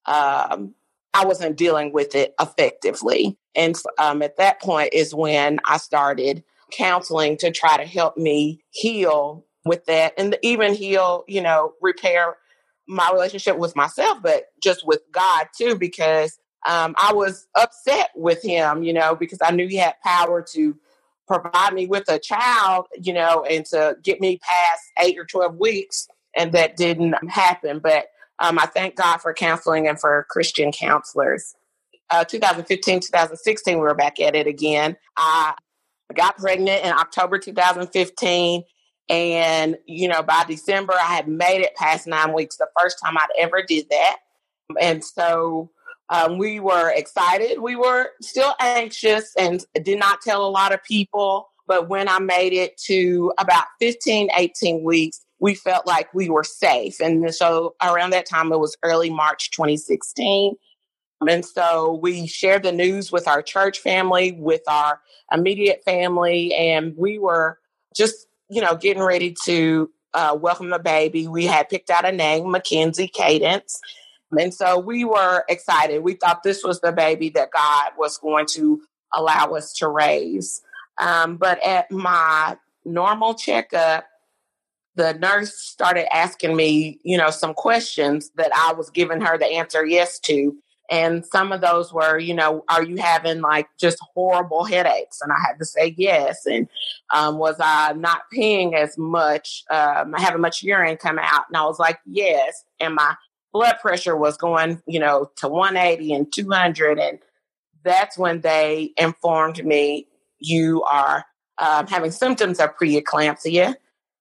um, 0.07 0.75
I 1.15 1.27
wasn't 1.27 1.57
dealing 1.57 1.93
with 1.93 2.15
it 2.15 2.35
effectively. 2.41 3.37
And 3.55 3.77
um, 3.99 4.23
at 4.23 4.37
that 4.39 4.61
point 4.61 4.91
is 4.93 5.15
when 5.15 5.61
I 5.67 5.77
started 5.77 6.43
counseling 6.73 7.37
to 7.39 7.51
try 7.51 7.77
to 7.77 7.85
help 7.85 8.17
me 8.17 8.63
heal 8.71 9.45
with 9.65 9.85
that 9.87 10.15
and 10.17 10.37
even 10.43 10.75
heal, 10.75 11.25
you 11.29 11.41
know, 11.41 11.75
repair 11.81 12.37
my 12.89 13.11
relationship 13.13 13.59
with 13.59 13.77
myself, 13.77 14.19
but 14.23 14.47
just 14.63 14.87
with 14.87 15.01
God 15.13 15.47
too, 15.57 15.77
because 15.77 16.39
um, 16.67 16.95
I 16.99 17.13
was 17.13 17.47
upset 17.57 18.11
with 18.15 18.43
him, 18.43 18.83
you 18.83 18.93
know, 18.93 19.15
because 19.15 19.39
I 19.43 19.51
knew 19.51 19.67
he 19.67 19.77
had 19.77 19.95
power 20.05 20.43
to 20.53 20.77
provide 21.27 21.75
me 21.75 21.87
with 21.87 22.09
a 22.09 22.19
child, 22.19 22.87
you 23.01 23.13
know, 23.13 23.45
and 23.45 23.65
to 23.67 23.97
get 24.03 24.21
me 24.21 24.39
past 24.39 24.83
eight 25.01 25.19
or 25.19 25.25
12 25.25 25.57
weeks. 25.57 26.09
And 26.37 26.53
that 26.53 26.77
didn't 26.77 27.15
happen. 27.29 27.79
But 27.79 28.07
um, 28.39 28.59
I 28.59 28.67
thank 28.67 28.97
God 28.97 29.19
for 29.19 29.35
counseling 29.35 29.89
and 29.89 30.01
for 30.01 30.27
Christian 30.31 30.73
counselors. 30.73 31.55
Uh, 32.11 32.25
2015, 32.25 33.01
2016, 33.01 33.75
we 33.75 33.81
were 33.81 33.95
back 33.95 34.21
at 34.21 34.35
it 34.35 34.47
again. 34.47 34.97
I 35.17 35.55
got 36.15 36.37
pregnant 36.37 36.85
in 36.85 36.93
October 36.93 37.39
2015. 37.39 38.65
And, 39.09 39.77
you 39.87 40.09
know, 40.09 40.23
by 40.23 40.45
December, 40.47 40.95
I 40.95 41.15
had 41.15 41.29
made 41.29 41.61
it 41.61 41.75
past 41.75 42.07
nine 42.07 42.33
weeks, 42.33 42.57
the 42.57 42.69
first 42.81 42.99
time 43.03 43.17
I'd 43.19 43.29
ever 43.39 43.63
did 43.63 43.89
that. 43.91 44.17
And 44.81 45.05
so 45.05 45.71
um, 46.13 46.37
we 46.37 46.61
were 46.61 46.91
excited. 46.91 47.61
We 47.61 47.75
were 47.75 48.11
still 48.21 48.55
anxious 48.61 49.33
and 49.39 49.65
did 49.83 49.99
not 49.99 50.21
tell 50.21 50.47
a 50.47 50.51
lot 50.51 50.73
of 50.73 50.85
people. 50.85 51.49
But 51.67 51.89
when 51.89 52.07
I 52.07 52.19
made 52.19 52.53
it 52.53 52.77
to 52.85 53.33
about 53.39 53.65
15, 53.81 54.29
18 54.37 54.85
weeks, 54.85 55.25
we 55.41 55.55
felt 55.55 55.87
like 55.87 56.13
we 56.13 56.29
were 56.29 56.45
safe. 56.45 57.01
And 57.01 57.35
so 57.35 57.75
around 57.83 58.11
that 58.11 58.27
time, 58.27 58.53
it 58.53 58.59
was 58.59 58.77
early 58.83 59.09
March 59.09 59.53
2016. 59.53 60.55
And 61.27 61.45
so 61.47 61.99
we 62.03 62.27
shared 62.27 62.63
the 62.63 62.73
news 62.73 63.11
with 63.11 63.27
our 63.27 63.41
church 63.41 63.79
family, 63.79 64.33
with 64.33 64.63
our 64.69 65.01
immediate 65.33 65.83
family, 65.83 66.53
and 66.53 66.95
we 66.97 67.19
were 67.19 67.59
just, 67.97 68.27
you 68.51 68.61
know, 68.61 68.77
getting 68.77 69.03
ready 69.03 69.35
to 69.45 69.89
uh, 70.13 70.37
welcome 70.39 70.69
the 70.69 70.79
baby. 70.79 71.27
We 71.27 71.47
had 71.47 71.71
picked 71.71 71.89
out 71.89 72.05
a 72.05 72.13
name, 72.13 72.51
Mackenzie 72.51 73.09
Cadence. 73.09 73.81
And 74.39 74.53
so 74.53 74.79
we 74.79 75.05
were 75.05 75.45
excited. 75.49 76.03
We 76.03 76.15
thought 76.15 76.43
this 76.43 76.65
was 76.65 76.81
the 76.81 76.93
baby 76.93 77.29
that 77.31 77.51
God 77.53 77.91
was 77.99 78.19
going 78.19 78.47
to 78.53 78.83
allow 79.15 79.53
us 79.53 79.73
to 79.75 79.89
raise. 79.89 80.63
Um, 80.99 81.37
but 81.37 81.63
at 81.63 81.91
my 81.91 82.57
normal 82.85 83.35
checkup, 83.35 84.07
the 84.95 85.15
nurse 85.15 85.55
started 85.55 86.15
asking 86.15 86.55
me, 86.55 87.01
you 87.03 87.17
know, 87.17 87.31
some 87.31 87.55
questions 87.55 88.31
that 88.37 88.51
I 88.55 88.73
was 88.73 88.91
giving 88.91 89.21
her 89.23 89.39
the 89.39 89.47
answer 89.47 89.87
yes 89.87 90.19
to. 90.21 90.55
And 90.91 91.25
some 91.25 91.53
of 91.53 91.63
those 91.63 91.93
were, 91.93 92.19
you 92.19 92.35
know, 92.35 92.65
are 92.69 92.83
you 92.83 92.97
having 92.97 93.41
like 93.41 93.67
just 93.81 93.99
horrible 94.15 94.65
headaches? 94.65 95.23
And 95.23 95.33
I 95.33 95.37
had 95.47 95.59
to 95.59 95.65
say 95.65 95.95
yes. 95.97 96.45
And 96.45 96.69
um, 97.15 97.39
was 97.39 97.57
I 97.59 97.95
not 97.95 98.23
peeing 98.35 98.75
as 98.75 98.99
much, 98.99 99.65
um, 99.71 100.13
having 100.13 100.43
much 100.43 100.63
urine 100.63 100.99
come 100.99 101.19
out? 101.19 101.45
And 101.49 101.57
I 101.57 101.65
was 101.65 101.79
like, 101.79 101.99
yes. 102.05 102.65
And 102.79 102.95
my 102.95 103.15
blood 103.53 103.77
pressure 103.81 104.17
was 104.17 104.37
going, 104.37 104.83
you 104.87 104.99
know, 104.99 105.31
to 105.37 105.49
180 105.49 106.13
and 106.13 106.33
200. 106.33 106.99
And 106.99 107.19
that's 107.85 108.17
when 108.17 108.41
they 108.41 108.93
informed 108.97 109.65
me 109.65 110.09
you 110.39 110.83
are 110.83 111.25
um, 111.59 111.87
having 111.87 112.11
symptoms 112.11 112.59
of 112.59 112.77
preeclampsia, 112.77 113.77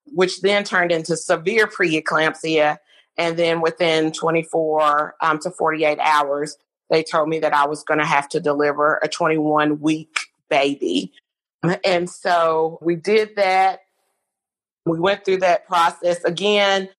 which 0.06 0.42
then 0.42 0.64
turned 0.64 0.92
into 0.92 1.18
severe 1.18 1.68
preeclampsia. 1.68 2.78
And 3.18 3.38
then 3.38 3.62
within 3.62 4.12
24 4.12 5.16
um, 5.22 5.40
to 5.40 5.52
48 5.52 6.00
hours, 6.00 6.58
they 6.90 7.04
told 7.04 7.30
me 7.30 7.40
that 7.40 7.54
I 7.54 7.66
was 7.66 7.84
going 7.84 8.00
to 8.00 8.06
have 8.06 8.30
to 8.30 8.40
deliver 8.40 9.00
a 9.02 9.08
21 9.08 9.80
week 9.80 10.16
baby. 10.50 11.14
And 11.86 12.10
so 12.10 12.80
we 12.82 12.96
did 12.96 13.36
that. 13.36 13.82
We 14.86 15.00
went 15.00 15.24
through 15.24 15.38
that 15.38 15.68
process 15.68 16.24
again. 16.24 16.90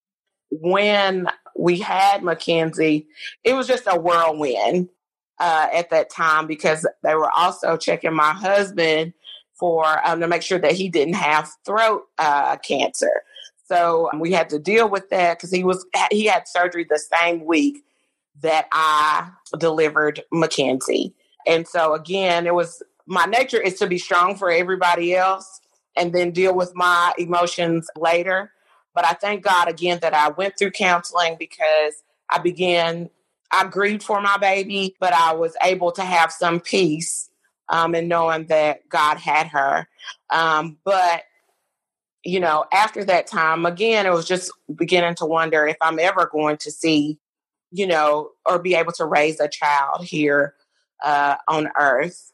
When 0.51 1.29
we 1.57 1.79
had 1.79 2.23
Mackenzie, 2.23 3.07
it 3.45 3.55
was 3.55 3.67
just 3.67 3.85
a 3.87 3.99
whirlwind 3.99 4.89
uh, 5.39 5.69
at 5.73 5.91
that 5.91 6.11
time 6.11 6.47
because 6.47 6.87
they 7.03 7.15
were 7.15 7.31
also 7.31 7.77
checking 7.77 8.15
my 8.15 8.33
husband 8.33 9.13
for 9.59 10.07
um, 10.07 10.21
to 10.21 10.29
make 10.29 10.43
sure 10.43 10.59
that 10.59 10.73
he 10.73 10.89
didn't 10.89 11.15
have 11.15 11.51
throat 11.65 12.03
uh, 12.19 12.57
cancer. 12.59 13.23
So 13.67 14.11
um, 14.13 14.21
we 14.21 14.33
had 14.33 14.49
to 14.51 14.59
deal 14.59 14.89
with 14.89 15.09
that 15.11 15.39
because 15.39 15.51
he 15.51 15.65
was 15.65 15.87
he 16.11 16.27
had 16.27 16.47
surgery 16.47 16.87
the 16.89 17.03
same 17.21 17.45
week 17.45 17.83
that 18.43 18.67
I 18.73 19.31
delivered 19.59 20.23
Mackenzie. 20.33 21.15
And 21.47 21.67
so 21.67 21.95
again, 21.95 22.47
it 22.47 22.55
was 22.55 22.83
my 23.07 23.25
nature 23.25 23.61
is 23.61 23.79
to 23.79 23.87
be 23.87 23.99
strong 23.99 24.37
for 24.37 24.51
everybody 24.51 25.15
else 25.15 25.61
and 25.97 26.13
then 26.13 26.31
deal 26.31 26.55
with 26.55 26.73
my 26.75 27.13
emotions 27.19 27.89
later. 27.97 28.52
But 28.95 29.07
I 29.07 29.15
thank 29.15 29.43
God 29.43 29.69
again 29.69 29.99
that 30.03 30.15
I 30.15 30.29
went 30.31 30.59
through 30.59 30.73
counseling 30.73 31.37
because 31.39 32.03
I 32.29 32.39
began, 32.39 33.11
I 33.51 33.67
grieved 33.67 34.03
for 34.03 34.21
my 34.21 34.37
baby, 34.39 34.97
but 35.01 35.13
I 35.13 35.35
was 35.35 35.57
able 35.63 35.93
to 35.93 36.03
have 36.03 36.33
some 36.33 36.61
peace 36.61 37.31
um, 37.69 37.95
in 37.95 38.09
knowing 38.09 38.47
that 38.47 38.89
God 38.89 39.19
had 39.19 39.49
her. 39.49 39.89
Um, 40.31 40.79
but, 40.85 41.23
you 42.25 42.41
know, 42.41 42.65
after 42.73 43.05
that 43.05 43.27
time, 43.27 43.67
again, 43.67 44.07
it 44.07 44.13
was 44.13 44.27
just 44.27 44.53
beginning 44.75 45.15
to 45.17 45.27
wonder 45.27 45.67
if 45.67 45.77
I'm 45.81 45.99
ever 45.99 46.29
going 46.31 46.59
to 46.59 46.71
see, 46.71 47.19
you 47.71 47.87
know, 47.87 48.31
or 48.47 48.59
be 48.59 48.75
able 48.75 48.93
to 48.93 49.07
raise 49.07 49.41
a 49.41 49.49
child 49.49 50.05
here 50.05 50.55
uh, 51.03 51.37
on 51.49 51.69
earth. 51.79 52.33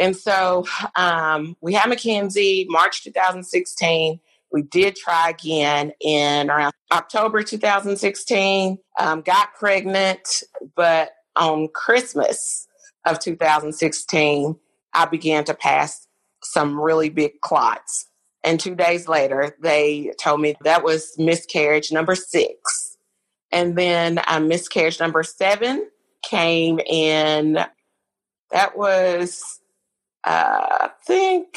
And 0.00 0.16
so 0.16 0.66
um, 0.96 1.56
we 1.60 1.74
had 1.74 1.88
Mackenzie, 1.88 2.66
March 2.68 3.04
2016. 3.04 4.20
We 4.54 4.62
did 4.62 4.94
try 4.94 5.30
again 5.30 5.90
in 6.00 6.48
around 6.48 6.74
October 6.92 7.42
2016, 7.42 8.78
um, 9.00 9.20
got 9.22 9.52
pregnant, 9.58 10.44
but 10.76 11.10
on 11.34 11.66
Christmas 11.74 12.68
of 13.04 13.18
2016, 13.18 14.54
I 14.92 15.06
began 15.06 15.42
to 15.46 15.54
pass 15.54 16.06
some 16.44 16.80
really 16.80 17.10
big 17.10 17.40
clots. 17.40 18.06
And 18.44 18.60
two 18.60 18.76
days 18.76 19.08
later, 19.08 19.56
they 19.60 20.12
told 20.20 20.40
me 20.40 20.54
that 20.62 20.84
was 20.84 21.16
miscarriage 21.18 21.90
number 21.90 22.14
six. 22.14 22.96
And 23.50 23.76
then 23.76 24.20
uh, 24.24 24.38
miscarriage 24.38 25.00
number 25.00 25.24
seven 25.24 25.88
came 26.22 26.78
in, 26.78 27.58
that 28.52 28.78
was, 28.78 29.58
uh, 30.22 30.30
I 30.80 30.90
think, 31.04 31.48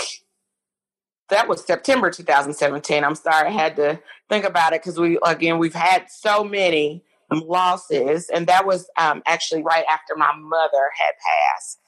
that 1.30 1.48
was 1.48 1.66
September 1.66 2.10
2017. 2.10 3.04
I'm 3.04 3.16
sorry, 3.16 3.48
I 3.48 3.52
had 3.52 3.76
to 3.78 4.00
think 4.30 4.46
about 4.46 4.74
it 4.74 4.82
because 4.82 5.00
we, 5.00 5.18
again, 5.26 5.58
we've 5.58 5.74
had 5.74 6.10
so 6.10 6.44
many 6.44 7.04
losses. 7.32 8.30
And 8.30 8.48
that 8.48 8.66
was 8.66 8.90
um, 8.98 9.22
actually 9.26 9.64
right 9.64 9.86
after 9.92 10.16
my 10.16 10.32
mother 10.38 10.90
had 10.98 11.14
passed. 11.56 11.80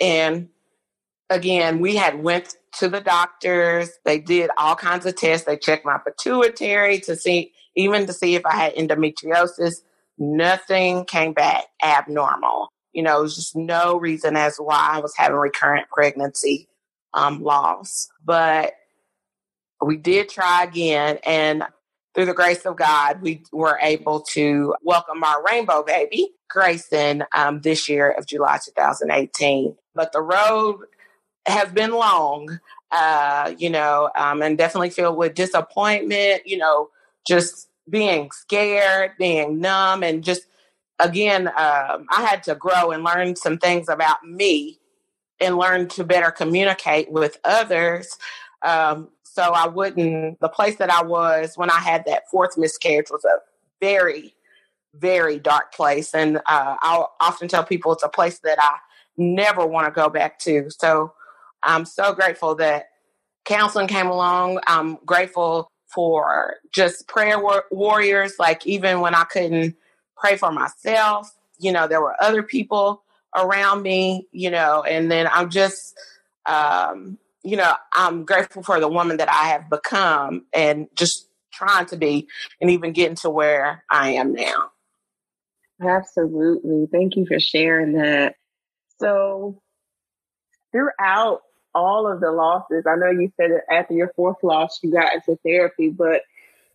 And 0.00 0.48
again, 1.30 1.78
we 1.80 1.96
had 1.96 2.22
went 2.22 2.56
to 2.78 2.88
the 2.88 3.00
doctors. 3.00 3.90
They 4.04 4.18
did 4.18 4.50
all 4.58 4.74
kinds 4.74 5.06
of 5.06 5.16
tests. 5.16 5.46
They 5.46 5.56
checked 5.56 5.84
my 5.84 5.98
pituitary 6.04 6.98
to 7.00 7.14
see, 7.16 7.52
even 7.76 8.06
to 8.06 8.12
see 8.12 8.34
if 8.34 8.44
I 8.44 8.56
had 8.56 8.74
endometriosis. 8.74 9.74
Nothing 10.18 11.04
came 11.04 11.32
back 11.32 11.64
abnormal. 11.84 12.68
You 12.92 13.02
know, 13.02 13.22
was 13.22 13.36
just 13.36 13.56
no 13.56 13.96
reason 13.96 14.36
as 14.36 14.56
why 14.56 14.90
I 14.92 15.00
was 15.00 15.14
having 15.16 15.38
recurrent 15.38 15.88
pregnancy 15.88 16.68
um, 17.14 17.42
loss. 17.42 18.08
But 18.24 18.74
we 19.84 19.96
did 19.96 20.28
try 20.28 20.64
again, 20.64 21.18
and 21.26 21.64
through 22.14 22.26
the 22.26 22.34
grace 22.34 22.64
of 22.66 22.76
God, 22.76 23.22
we 23.22 23.42
were 23.52 23.78
able 23.82 24.20
to 24.32 24.74
welcome 24.82 25.24
our 25.24 25.44
rainbow 25.44 25.82
baby, 25.82 26.30
Grayson, 26.48 27.24
um, 27.34 27.60
this 27.62 27.88
year 27.88 28.10
of 28.10 28.26
July 28.26 28.58
2018. 28.64 29.76
But 29.94 30.12
the 30.12 30.20
road 30.20 30.80
has 31.46 31.70
been 31.72 31.92
long, 31.92 32.60
uh, 32.90 33.52
you 33.58 33.70
know, 33.70 34.10
um, 34.16 34.42
and 34.42 34.56
definitely 34.58 34.90
filled 34.90 35.16
with 35.16 35.34
disappointment, 35.34 36.42
you 36.46 36.58
know, 36.58 36.90
just 37.26 37.68
being 37.88 38.30
scared, 38.30 39.12
being 39.18 39.60
numb, 39.60 40.02
and 40.02 40.22
just 40.22 40.42
again, 41.00 41.48
um, 41.48 42.06
I 42.10 42.26
had 42.28 42.42
to 42.44 42.54
grow 42.54 42.92
and 42.92 43.02
learn 43.02 43.34
some 43.36 43.58
things 43.58 43.88
about 43.88 44.24
me 44.24 44.78
and 45.42 45.58
learn 45.58 45.88
to 45.88 46.04
better 46.04 46.30
communicate 46.30 47.10
with 47.10 47.38
others. 47.44 48.16
Um, 48.62 49.08
so 49.24 49.42
I 49.42 49.66
wouldn't, 49.66 50.40
the 50.40 50.48
place 50.48 50.76
that 50.76 50.90
I 50.90 51.02
was 51.02 51.56
when 51.56 51.70
I 51.70 51.80
had 51.80 52.04
that 52.06 52.30
fourth 52.30 52.56
miscarriage 52.56 53.10
was 53.10 53.24
a 53.24 53.38
very, 53.80 54.34
very 54.94 55.38
dark 55.38 55.74
place. 55.74 56.14
And 56.14 56.38
uh, 56.46 56.76
I'll 56.80 57.12
often 57.20 57.48
tell 57.48 57.64
people 57.64 57.92
it's 57.92 58.02
a 58.02 58.08
place 58.08 58.38
that 58.40 58.58
I 58.60 58.76
never 59.16 59.66
want 59.66 59.86
to 59.86 59.92
go 59.92 60.08
back 60.08 60.38
to. 60.40 60.70
So 60.70 61.12
I'm 61.62 61.84
so 61.84 62.12
grateful 62.12 62.54
that 62.56 62.90
counseling 63.44 63.88
came 63.88 64.06
along. 64.06 64.60
I'm 64.66 64.98
grateful 65.04 65.68
for 65.92 66.56
just 66.72 67.08
prayer 67.08 67.40
war- 67.40 67.64
warriors. 67.70 68.34
Like 68.38 68.66
even 68.66 69.00
when 69.00 69.14
I 69.14 69.24
couldn't 69.24 69.76
pray 70.16 70.36
for 70.36 70.52
myself, 70.52 71.34
you 71.58 71.72
know, 71.72 71.86
there 71.86 72.00
were 72.00 72.16
other 72.22 72.42
people 72.42 73.01
around 73.36 73.82
me, 73.82 74.28
you 74.32 74.50
know, 74.50 74.82
and 74.82 75.10
then 75.10 75.28
I'm 75.32 75.50
just, 75.50 75.98
um, 76.46 77.18
you 77.42 77.56
know, 77.56 77.74
I'm 77.94 78.24
grateful 78.24 78.62
for 78.62 78.78
the 78.80 78.88
woman 78.88 79.16
that 79.18 79.28
I 79.28 79.48
have 79.48 79.68
become 79.68 80.46
and 80.52 80.88
just 80.94 81.28
trying 81.52 81.86
to 81.86 81.96
be 81.96 82.28
and 82.60 82.70
even 82.70 82.92
getting 82.92 83.16
to 83.16 83.30
where 83.30 83.84
I 83.90 84.10
am 84.10 84.32
now. 84.32 84.70
Absolutely. 85.80 86.86
Thank 86.92 87.16
you 87.16 87.26
for 87.26 87.40
sharing 87.40 87.94
that. 87.94 88.36
So, 88.98 89.60
throughout 90.70 91.40
all 91.74 92.10
of 92.10 92.20
the 92.20 92.30
losses, 92.30 92.84
I 92.86 92.96
know 92.96 93.10
you 93.10 93.32
said 93.36 93.50
that 93.50 93.72
after 93.72 93.94
your 93.94 94.12
fourth 94.14 94.36
loss, 94.42 94.78
you 94.82 94.92
got 94.92 95.14
into 95.14 95.38
therapy, 95.44 95.90
but 95.90 96.22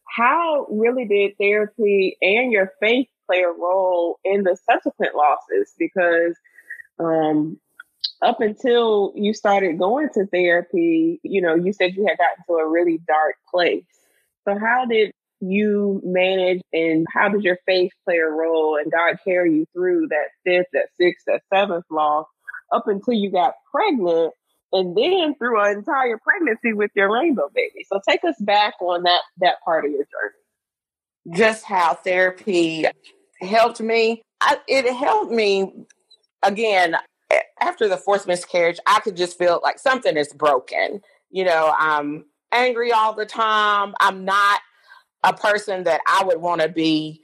how 0.06 0.68
really 0.70 1.06
did 1.06 1.38
therapy 1.40 2.18
and 2.22 2.52
your 2.52 2.74
faith 2.80 3.08
play 3.28 3.42
a 3.42 3.52
role 3.52 4.20
in 4.24 4.44
the 4.44 4.58
subsequent 4.70 5.16
losses? 5.16 5.74
Because 5.78 6.36
um, 7.00 7.60
up 8.22 8.42
until 8.42 9.14
you 9.16 9.34
started 9.34 9.78
going 9.78 10.10
to 10.14 10.26
therapy, 10.28 11.20
you 11.24 11.42
know, 11.42 11.56
you 11.56 11.74
said 11.74 11.96
you 11.96 12.06
had 12.08 12.18
gotten 12.18 12.44
to 12.48 12.54
a 12.54 12.68
really 12.68 13.00
dark 13.08 13.36
place. 13.50 13.86
So, 14.46 14.58
how 14.58 14.86
did 14.86 15.12
you 15.40 16.02
manage 16.04 16.62
and 16.74 17.06
how 17.14 17.30
did 17.30 17.44
your 17.44 17.60
faith 17.66 17.92
play 18.06 18.18
a 18.18 18.28
role 18.28 18.78
and 18.82 18.92
God 18.92 19.18
carry 19.24 19.54
you 19.54 19.66
through 19.74 20.08
that 20.08 20.30
fifth, 20.44 20.68
that 20.74 20.88
sixth, 21.00 21.26
that 21.28 21.42
seventh 21.54 21.86
loss 21.92 22.26
up 22.74 22.88
until 22.88 23.14
you 23.14 23.32
got 23.32 23.54
pregnant 23.72 24.34
and 24.74 24.98
then 24.98 25.36
through 25.36 25.62
an 25.62 25.78
entire 25.78 26.18
pregnancy 26.18 26.74
with 26.74 26.92
your 26.96 27.14
rainbow 27.14 27.50
baby. 27.54 27.86
So 27.92 28.02
take 28.08 28.24
us 28.24 28.36
back 28.40 28.74
on 28.82 29.04
that 29.04 29.22
that 29.40 29.56
part 29.64 29.86
of 29.86 29.92
your 29.92 30.02
journey. 30.04 31.38
Just 31.38 31.66
how 31.66 31.94
therapy 31.94 32.86
helped 33.42 33.80
me. 33.80 34.22
I, 34.42 34.58
it 34.68 34.92
helped 34.94 35.32
me 35.32 35.72
again 36.44 36.96
after 37.60 37.88
the 37.88 37.98
fourth 37.98 38.28
miscarriage. 38.28 38.80
I 38.86 39.00
could 39.00 39.18
just 39.18 39.38
feel 39.38 39.60
like 39.64 39.80
something 39.80 40.16
is 40.16 40.34
broken. 40.34 41.02
You 41.30 41.46
know, 41.46 41.74
I'm 41.78 42.26
angry 42.52 42.92
all 42.92 43.14
the 43.14 43.26
time. 43.26 43.94
I'm 44.00 44.26
not 44.26 44.62
a 45.24 45.34
person 45.34 45.84
that 45.84 46.02
I 46.08 46.24
would 46.24 46.40
want 46.40 46.62
to 46.62 46.70
be 46.70 47.22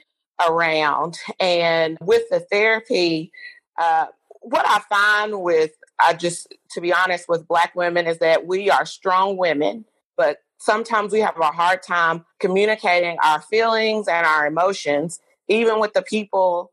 around. 0.47 1.17
And 1.39 1.97
with 2.01 2.23
the 2.29 2.39
therapy, 2.39 3.31
uh, 3.79 4.07
what 4.41 4.65
I 4.67 4.79
find 4.89 5.41
with, 5.41 5.71
I 6.01 6.13
just, 6.13 6.53
to 6.71 6.81
be 6.81 6.91
honest, 6.91 7.29
with 7.29 7.47
Black 7.47 7.75
women 7.75 8.07
is 8.07 8.17
that 8.19 8.45
we 8.45 8.69
are 8.69 8.85
strong 8.85 9.37
women, 9.37 9.85
but 10.17 10.39
sometimes 10.57 11.13
we 11.13 11.19
have 11.19 11.37
a 11.39 11.45
hard 11.45 11.83
time 11.83 12.25
communicating 12.39 13.17
our 13.23 13.41
feelings 13.41 14.07
and 14.07 14.25
our 14.25 14.45
emotions, 14.47 15.19
even 15.53 15.79
with 15.79 15.93
the 15.93 16.01
people 16.01 16.71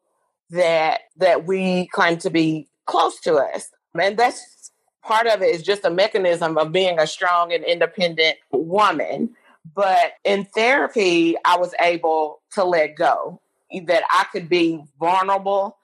that 0.50 1.02
that 1.16 1.46
we 1.46 1.86
claim 1.88 2.18
to 2.18 2.30
be 2.30 2.68
close 2.86 3.20
to 3.20 3.36
us. 3.36 3.68
And 3.98 4.16
that's 4.16 4.72
part 5.02 5.26
of 5.26 5.42
it 5.42 5.54
is 5.54 5.62
just 5.62 5.84
a 5.84 5.90
mechanism 5.90 6.58
of 6.58 6.72
being 6.72 6.98
a 6.98 7.06
strong 7.06 7.52
and 7.52 7.64
independent 7.64 8.36
woman. 8.52 9.30
But 9.74 10.14
in 10.24 10.46
therapy, 10.46 11.36
I 11.44 11.56
was 11.56 11.74
able 11.80 12.40
to 12.52 12.64
let 12.64 12.96
go, 12.96 13.40
that 13.86 14.02
I 14.10 14.24
could 14.32 14.48
be 14.48 14.82
vulnerable 14.98 15.76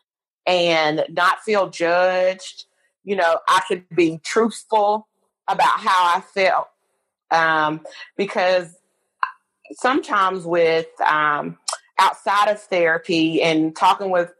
and 0.46 1.04
not 1.10 1.40
feel 1.40 1.68
judged. 1.68 2.64
You 3.04 3.16
know, 3.16 3.38
I 3.48 3.62
could 3.68 3.84
be 3.94 4.18
truthful 4.24 5.06
about 5.48 5.78
how 5.78 6.16
I 6.16 6.20
felt. 6.20 6.68
Um, 7.30 7.80
because 8.16 8.74
sometimes 9.72 10.44
with 10.44 10.88
um, 11.00 11.58
outside 11.98 12.48
of 12.48 12.60
therapy 12.60 13.42
and 13.42 13.74
talking 13.74 14.10
with 14.10 14.32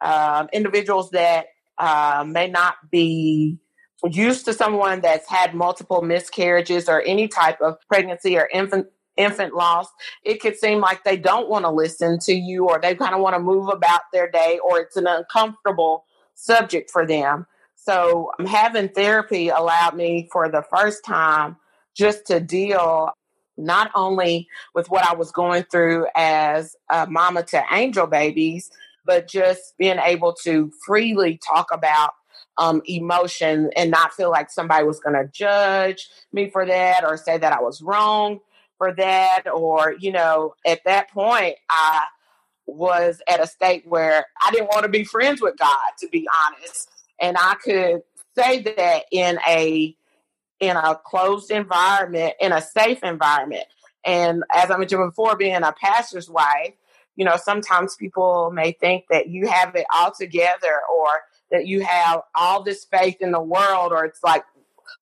um, 0.00 0.48
individuals 0.52 1.10
that 1.10 1.46
uh, 1.78 2.24
may 2.26 2.48
not 2.48 2.74
be 2.90 3.58
used 4.04 4.44
to 4.44 4.52
someone 4.52 5.00
that's 5.00 5.28
had 5.28 5.54
multiple 5.54 6.02
miscarriages 6.02 6.88
or 6.88 7.02
any 7.02 7.28
type 7.28 7.60
of 7.60 7.76
pregnancy 7.88 8.36
or 8.36 8.48
infant 8.52 8.86
infant 9.16 9.54
loss, 9.54 9.88
it 10.24 10.40
could 10.40 10.56
seem 10.56 10.80
like 10.80 11.04
they 11.04 11.18
don't 11.18 11.48
want 11.48 11.64
to 11.66 11.70
listen 11.70 12.18
to 12.18 12.32
you 12.32 12.68
or 12.68 12.80
they 12.80 12.94
kind 12.94 13.14
of 13.14 13.20
want 13.20 13.34
to 13.34 13.40
move 13.40 13.68
about 13.68 14.00
their 14.12 14.30
day 14.30 14.58
or 14.64 14.80
it's 14.80 14.96
an 14.96 15.06
uncomfortable 15.06 16.04
subject 16.34 16.90
for 16.90 17.06
them. 17.06 17.46
So 17.74 18.30
um, 18.38 18.46
having 18.46 18.88
therapy 18.88 19.48
allowed 19.48 19.96
me 19.96 20.28
for 20.32 20.48
the 20.48 20.62
first 20.62 21.04
time 21.04 21.56
just 21.94 22.26
to 22.28 22.40
deal 22.40 23.10
not 23.56 23.90
only 23.94 24.48
with 24.74 24.90
what 24.90 25.06
I 25.06 25.14
was 25.14 25.30
going 25.30 25.64
through 25.64 26.06
as 26.14 26.76
a 26.90 27.06
mama 27.06 27.42
to 27.44 27.62
angel 27.72 28.06
babies, 28.06 28.70
but 29.04 29.28
just 29.28 29.76
being 29.78 29.98
able 29.98 30.32
to 30.44 30.70
freely 30.86 31.38
talk 31.38 31.68
about 31.72 32.12
um, 32.58 32.82
emotion 32.86 33.70
and 33.76 33.90
not 33.90 34.12
feel 34.12 34.30
like 34.30 34.50
somebody 34.50 34.84
was 34.84 35.00
going 35.00 35.16
to 35.16 35.30
judge 35.32 36.08
me 36.32 36.50
for 36.50 36.66
that 36.66 37.04
or 37.04 37.16
say 37.16 37.38
that 37.38 37.52
I 37.52 37.60
was 37.60 37.80
wrong 37.80 38.40
for 38.78 38.92
that. 38.94 39.44
Or, 39.52 39.94
you 39.98 40.12
know, 40.12 40.54
at 40.66 40.84
that 40.84 41.10
point, 41.10 41.56
I 41.70 42.04
was 42.66 43.20
at 43.28 43.40
a 43.40 43.46
state 43.46 43.84
where 43.86 44.26
I 44.44 44.50
didn't 44.50 44.68
want 44.68 44.84
to 44.84 44.88
be 44.88 45.04
friends 45.04 45.40
with 45.40 45.56
God, 45.58 45.90
to 45.98 46.08
be 46.08 46.28
honest. 46.46 46.90
And 47.20 47.36
I 47.38 47.54
could 47.62 48.02
say 48.36 48.62
that 48.62 49.04
in 49.10 49.38
a 49.48 49.96
in 50.62 50.76
a 50.76 50.94
closed 51.04 51.50
environment, 51.50 52.34
in 52.40 52.52
a 52.52 52.62
safe 52.62 53.02
environment. 53.02 53.64
And 54.04 54.44
as 54.54 54.70
I 54.70 54.76
mentioned 54.78 55.10
before, 55.10 55.36
being 55.36 55.62
a 55.62 55.72
pastor's 55.72 56.30
wife, 56.30 56.74
you 57.16 57.24
know, 57.24 57.36
sometimes 57.36 57.96
people 57.96 58.52
may 58.54 58.70
think 58.72 59.04
that 59.10 59.28
you 59.28 59.48
have 59.48 59.74
it 59.74 59.84
all 59.92 60.12
together 60.12 60.80
or 60.96 61.08
that 61.50 61.66
you 61.66 61.82
have 61.82 62.22
all 62.36 62.62
this 62.62 62.84
faith 62.84 63.16
in 63.20 63.32
the 63.32 63.42
world, 63.42 63.92
or 63.92 64.04
it's 64.04 64.22
like 64.22 64.44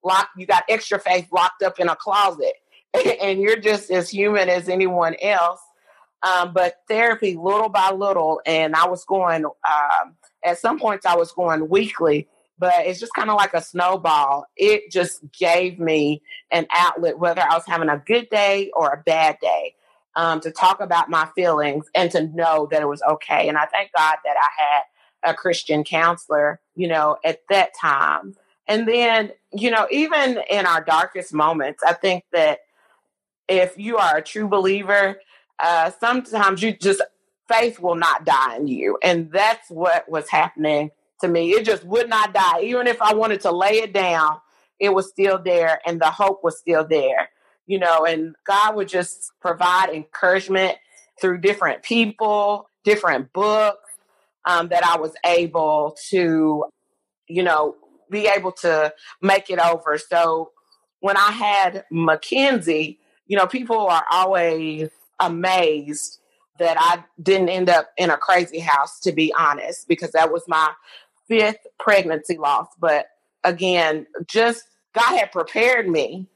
locked, 0.03 0.31
you 0.37 0.47
got 0.47 0.65
extra 0.69 0.99
faith 0.99 1.29
locked 1.31 1.63
up 1.63 1.79
in 1.79 1.91
a 1.91 1.95
closet, 1.95 2.55
and 3.21 3.41
you're 3.41 3.61
just 3.61 3.91
as 3.91 4.09
human 4.09 4.49
as 4.49 4.69
anyone 4.69 5.15
else. 5.21 5.61
Um, 6.23 6.53
but 6.55 6.77
therapy, 6.89 7.37
little 7.37 7.69
by 7.69 7.91
little, 7.93 8.41
and 8.47 8.75
I 8.75 8.89
was 8.89 9.05
going. 9.05 9.45
Um, 9.45 10.17
at 10.43 10.59
some 10.59 10.79
points, 10.79 11.05
I 11.05 11.17
was 11.17 11.33
going 11.33 11.69
weekly, 11.69 12.29
but 12.61 12.87
it's 12.87 13.01
just 13.01 13.15
kind 13.15 13.31
of 13.31 13.37
like 13.37 13.55
a 13.55 13.63
snowball. 13.63 14.45
It 14.55 14.93
just 14.93 15.21
gave 15.33 15.81
me 15.81 16.23
an 16.53 16.67
outlet, 16.71 17.19
whether 17.19 17.41
I 17.41 17.55
was 17.55 17.65
having 17.67 17.89
a 17.89 18.03
good 18.07 18.29
day 18.29 18.71
or 18.75 18.93
a 18.93 19.03
bad 19.05 19.39
day, 19.41 19.75
um, 20.15 20.41
to 20.41 20.51
talk 20.51 20.81
about 20.81 21.09
my 21.09 21.27
feelings 21.35 21.87
and 21.95 22.11
to 22.11 22.27
know 22.29 22.69
that 22.71 22.83
it 22.83 22.89
was 22.89 23.03
okay. 23.03 23.49
And 23.49 23.57
I 23.57 23.65
thank 23.67 23.91
God 23.97 24.17
that 24.25 24.37
I 24.37 24.63
had 24.63 25.33
a 25.33 25.35
Christian 25.35 25.85
counselor, 25.85 26.61
you 26.77 26.87
know, 26.87 27.17
at 27.25 27.41
that 27.49 27.71
time. 27.81 28.37
And 28.69 28.87
then, 28.87 29.33
you 29.53 29.71
know, 29.71 29.87
even 29.91 30.41
in 30.51 30.67
our 30.67 30.85
darkest 30.85 31.33
moments, 31.33 31.83
I 31.83 31.95
think 31.95 32.25
that 32.33 32.59
if 33.49 33.79
you 33.79 33.97
are 33.97 34.19
a 34.19 34.23
true 34.23 34.49
believer, 34.49 35.19
uh, 35.59 35.91
sometimes 35.99 36.63
you 36.63 36.77
just, 36.77 37.01
faith 37.49 37.81
will 37.81 37.97
not 37.97 38.25
die 38.27 38.57
in 38.57 38.69
you. 38.69 38.99
And 39.03 39.33
that's 39.33 39.71
what 39.71 40.09
was 40.11 40.29
happening 40.29 40.91
to 41.21 41.29
me. 41.29 41.51
It 41.51 41.65
just 41.65 41.85
would 41.85 42.09
not 42.09 42.35
die. 42.35 42.61
Even 42.63 42.87
if 42.87 43.01
I 43.01 43.15
wanted 43.15 43.41
to 43.43 43.51
lay 43.51 43.79
it 43.79 43.93
down, 43.93 44.39
it 44.79 44.95
was 44.95 45.09
still 45.09 45.39
there 45.39 45.81
and 45.87 46.01
the 46.01 46.11
hope 46.11 46.43
was 46.43 46.59
still 46.59 46.87
there, 46.87 47.29
you 47.67 47.79
know, 47.79 48.05
and 48.05 48.35
God 48.47 48.75
would 48.77 48.89
just 48.89 49.33
provide 49.41 49.91
encouragement 49.91 50.77
through 51.21 51.39
different 51.39 51.83
people, 51.83 52.69
different 52.83 53.33
books, 53.33 53.91
um, 54.47 54.69
that 54.69 54.85
I 54.85 54.99
was 54.99 55.13
able 55.25 55.97
to, 56.09 56.65
you 57.29 57.43
know, 57.43 57.77
be 58.11 58.27
able 58.27 58.53
to 58.53 58.93
make 59.21 59.51
it 59.51 59.59
over. 59.59 59.99
So 59.99 60.53
when 61.01 61.17
I 61.17 61.31
had 61.31 61.85
Mackenzie, 61.91 62.99
you 63.27 63.37
know, 63.37 63.47
people 63.47 63.79
are 63.79 64.05
always 64.11 64.89
amazed 65.21 66.19
that 66.59 66.77
I 66.79 67.05
didn't 67.23 67.49
end 67.49 67.71
up 67.71 67.91
in 67.97 68.11
a 68.11 68.17
crazy 68.17 68.59
house, 68.59 69.01
to 69.01 69.13
be 69.13 69.33
honest, 69.39 69.89
because 69.89 70.13
that 70.13 70.33
was 70.33 70.43
my 70.49 70.73
fifth 71.31 71.61
pregnancy 71.81 72.39
loss. 72.39 72.69
But 72.81 73.07
again, 73.45 74.09
just 74.29 74.65
God 74.95 75.19
had 75.19 75.33
prepared 75.33 75.89
me 75.89 76.29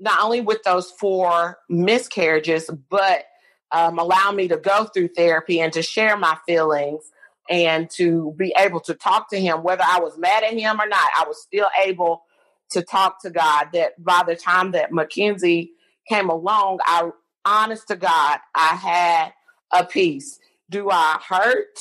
not 0.00 0.22
only 0.24 0.42
with 0.42 0.62
those 0.64 0.92
four 0.92 1.58
miscarriages, 1.70 2.70
but 2.90 3.24
um, 3.72 3.98
allow 3.98 4.32
me 4.32 4.48
to 4.48 4.58
go 4.58 4.86
through 4.86 5.10
therapy 5.10 5.60
and 5.60 5.72
to 5.74 5.82
share 5.82 6.18
my 6.18 6.38
feelings 6.46 7.10
and 7.50 7.90
to 7.90 8.34
be 8.38 8.54
able 8.58 8.80
to 8.82 8.94
talk 8.94 9.30
to 9.30 9.40
him, 9.40 9.64
whether 9.64 9.84
I 9.84 10.00
was 10.00 10.18
mad 10.18 10.44
at 10.44 10.54
him 10.54 10.80
or 10.80 10.88
not, 10.88 11.10
I 11.16 11.24
was 11.28 11.42
still 11.42 11.68
able 11.86 12.24
to 12.72 12.82
talk 12.82 13.22
to 13.22 13.30
God. 13.30 13.68
That 13.74 14.02
by 14.04 14.24
the 14.26 14.36
time 14.36 14.72
that 14.72 14.92
Mackenzie 14.92 15.72
came 16.08 16.30
along, 16.30 16.80
I 16.86 17.10
honest 17.46 17.88
to 17.88 17.96
God, 17.96 18.40
I 18.56 18.76
had 18.76 19.32
a 19.72 19.86
peace. 19.86 20.40
Do 20.70 20.90
I 20.90 21.20
hurt 21.28 21.80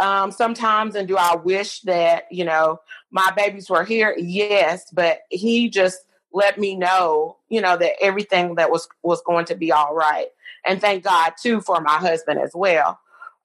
um, 0.00 0.32
sometimes, 0.32 0.94
and 0.94 1.06
do 1.06 1.16
I 1.16 1.36
wish 1.36 1.80
that 1.82 2.24
you 2.30 2.44
know 2.44 2.80
my 3.10 3.30
babies 3.36 3.68
were 3.70 3.84
here? 3.84 4.14
Yes, 4.18 4.90
but 4.92 5.20
he 5.30 5.68
just 5.68 6.00
let 6.32 6.58
me 6.58 6.74
know, 6.74 7.36
you 7.48 7.60
know, 7.60 7.76
that 7.76 7.92
everything 8.00 8.54
that 8.56 8.70
was 8.70 8.88
was 9.02 9.20
going 9.22 9.44
to 9.46 9.54
be 9.54 9.70
all 9.70 9.94
right. 9.94 10.28
And 10.66 10.80
thank 10.80 11.04
God 11.04 11.34
too 11.40 11.60
for 11.60 11.80
my 11.80 11.98
husband 11.98 12.40
as 12.40 12.52
well. 12.54 12.98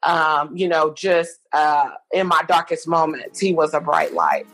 Um, 0.04 0.56
you 0.56 0.68
know, 0.68 0.94
just 0.94 1.40
uh, 1.52 1.90
in 2.14 2.28
my 2.28 2.44
darkest 2.48 2.88
moments, 2.88 3.40
he 3.40 3.54
was 3.54 3.74
a 3.74 3.80
bright 3.80 4.14
light. 4.14 4.46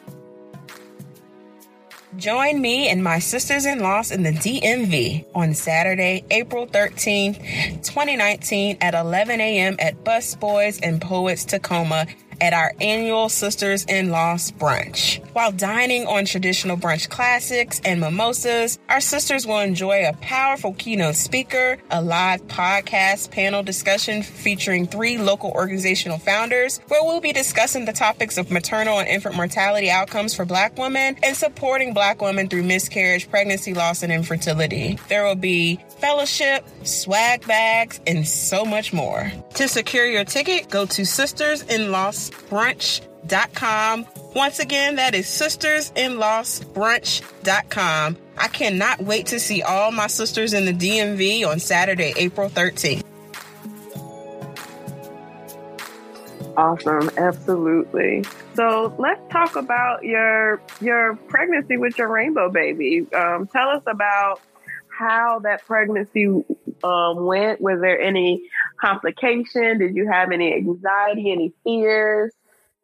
Join 2.17 2.61
me 2.61 2.89
and 2.89 3.01
my 3.01 3.19
sisters 3.19 3.65
in 3.65 3.79
loss 3.79 4.11
in 4.11 4.23
the 4.23 4.31
DMV 4.31 5.25
on 5.33 5.53
Saturday, 5.53 6.25
April 6.29 6.67
13th, 6.67 7.37
2019 7.85 8.77
at 8.81 8.93
11 8.93 9.39
a.m. 9.39 9.77
at 9.79 10.03
Busboys 10.03 10.77
and 10.83 11.01
Poets 11.01 11.45
Takoma 11.45 12.13
at 12.41 12.53
our 12.53 12.73
annual 12.81 13.29
Sisters 13.29 13.85
in 13.85 14.09
Loss 14.09 14.51
brunch. 14.51 15.23
While 15.33 15.51
dining 15.51 16.07
on 16.07 16.25
traditional 16.25 16.75
brunch 16.75 17.07
classics 17.07 17.79
and 17.85 18.01
mimosas, 18.01 18.79
our 18.89 18.99
sisters 18.99 19.45
will 19.45 19.59
enjoy 19.59 20.05
a 20.05 20.13
powerful 20.13 20.73
keynote 20.73 21.15
speaker, 21.15 21.77
a 21.91 22.01
live 22.01 22.41
podcast 22.47 23.31
panel 23.31 23.61
discussion 23.61 24.23
featuring 24.23 24.87
three 24.87 25.19
local 25.19 25.51
organizational 25.51 26.17
founders, 26.17 26.79
where 26.87 27.03
we'll 27.03 27.21
be 27.21 27.31
discussing 27.31 27.85
the 27.85 27.93
topics 27.93 28.37
of 28.37 28.49
maternal 28.49 28.99
and 28.99 29.07
infant 29.07 29.35
mortality 29.35 29.91
outcomes 29.91 30.33
for 30.33 30.43
Black 30.43 30.77
women 30.77 31.15
and 31.23 31.37
supporting 31.37 31.93
Black 31.93 32.21
women 32.21 32.49
through 32.49 32.63
miscarriage, 32.63 33.29
pregnancy 33.29 33.73
loss, 33.73 34.01
and 34.01 34.11
infertility. 34.11 34.97
There 35.07 35.23
will 35.23 35.35
be 35.35 35.79
fellowship, 35.99 36.65
swag 36.83 37.45
bags, 37.45 38.01
and 38.07 38.27
so 38.27 38.65
much 38.65 38.91
more. 38.91 39.31
To 39.55 39.67
secure 39.67 40.05
your 40.05 40.25
ticket, 40.25 40.69
go 40.69 40.87
to 40.87 41.05
Sisters 41.05 41.61
in 41.61 41.91
Loss 41.91 42.30
sistersinlossbrunch.com. 42.31 44.07
Once 44.35 44.59
again, 44.59 44.95
that 44.95 45.15
is 45.15 45.27
sistersinlossbrunch.com. 45.27 48.17
I 48.37 48.47
cannot 48.47 49.01
wait 49.01 49.25
to 49.27 49.39
see 49.39 49.61
all 49.61 49.91
my 49.91 50.07
sisters 50.07 50.53
in 50.53 50.65
the 50.65 50.73
DMV 50.73 51.45
on 51.45 51.59
Saturday, 51.59 52.13
April 52.15 52.49
13th. 52.49 53.03
Awesome, 56.57 57.09
absolutely. 57.17 58.25
So 58.55 58.93
let's 58.99 59.21
talk 59.31 59.55
about 59.55 60.03
your 60.03 60.61
your 60.81 61.15
pregnancy 61.27 61.77
with 61.77 61.97
your 61.97 62.09
rainbow 62.09 62.49
baby. 62.49 63.07
Um, 63.13 63.47
tell 63.47 63.69
us 63.69 63.83
about 63.87 64.41
how 64.89 65.39
that 65.39 65.65
pregnancy 65.65 66.27
um, 66.83 67.25
went. 67.25 67.61
Was 67.61 67.79
there 67.79 67.97
any 67.99 68.43
complication? 68.81 69.79
Did 69.79 69.95
you 69.95 70.09
have 70.09 70.31
any 70.31 70.53
anxiety, 70.53 71.31
any 71.31 71.53
fears? 71.63 72.33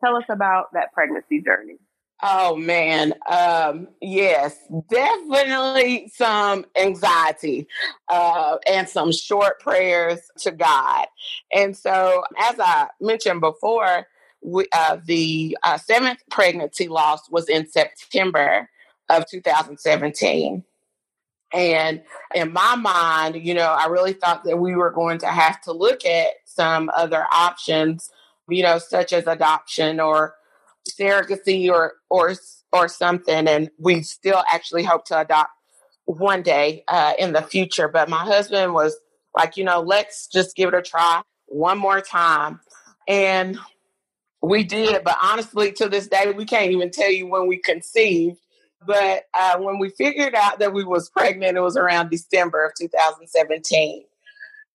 Tell 0.03 0.15
us 0.15 0.25
about 0.29 0.71
that 0.73 0.93
pregnancy 0.93 1.41
journey. 1.41 1.77
Oh 2.23 2.55
man, 2.55 3.13
um, 3.29 3.89
yes, 4.01 4.57
definitely 4.89 6.11
some 6.15 6.65
anxiety 6.75 7.67
uh, 8.11 8.57
and 8.67 8.89
some 8.89 9.11
short 9.11 9.59
prayers 9.59 10.19
to 10.39 10.51
God. 10.51 11.05
And 11.53 11.77
so, 11.77 12.23
as 12.39 12.55
I 12.59 12.87
mentioned 12.99 13.41
before, 13.41 14.07
we, 14.41 14.65
uh, 14.73 14.97
the 15.05 15.57
uh, 15.61 15.77
seventh 15.77 16.23
pregnancy 16.31 16.87
loss 16.87 17.29
was 17.29 17.49
in 17.49 17.67
September 17.67 18.67
of 19.09 19.25
2017. 19.29 20.63
And 21.53 22.03
in 22.35 22.51
my 22.51 22.75
mind, 22.75 23.35
you 23.45 23.53
know, 23.53 23.67
I 23.67 23.87
really 23.87 24.13
thought 24.13 24.43
that 24.43 24.57
we 24.57 24.75
were 24.75 24.91
going 24.91 25.19
to 25.19 25.27
have 25.27 25.61
to 25.61 25.71
look 25.71 26.05
at 26.05 26.27
some 26.45 26.91
other 26.95 27.25
options, 27.31 28.09
you 28.49 28.63
know, 28.63 28.79
such 28.79 29.13
as 29.13 29.27
adoption 29.27 29.99
or 29.99 30.35
surrogacy 30.89 31.69
or 31.69 31.93
or 32.09 32.33
or 32.73 32.87
something. 32.87 33.47
And 33.47 33.69
we 33.79 34.01
still 34.01 34.43
actually 34.51 34.83
hope 34.83 35.05
to 35.05 35.19
adopt 35.19 35.51
one 36.05 36.41
day 36.41 36.83
uh, 36.87 37.13
in 37.17 37.33
the 37.33 37.41
future. 37.41 37.87
But 37.87 38.09
my 38.09 38.23
husband 38.25 38.73
was 38.73 38.97
like, 39.35 39.55
you 39.57 39.63
know, 39.63 39.81
let's 39.81 40.27
just 40.27 40.55
give 40.55 40.69
it 40.69 40.77
a 40.77 40.81
try 40.81 41.21
one 41.45 41.77
more 41.77 42.01
time. 42.01 42.59
And 43.07 43.57
we 44.41 44.63
did, 44.63 45.03
but 45.03 45.17
honestly, 45.21 45.71
to 45.73 45.89
this 45.89 46.07
day, 46.07 46.31
we 46.31 46.45
can't 46.45 46.71
even 46.71 46.91
tell 46.91 47.11
you 47.11 47.27
when 47.27 47.47
we 47.47 47.57
conceived 47.57 48.37
but 48.85 49.23
uh, 49.33 49.57
when 49.57 49.79
we 49.79 49.89
figured 49.89 50.35
out 50.35 50.59
that 50.59 50.73
we 50.73 50.83
was 50.83 51.09
pregnant, 51.09 51.57
it 51.57 51.61
was 51.61 51.77
around 51.77 52.09
December 52.09 52.65
of 52.65 52.73
2017. 52.79 54.03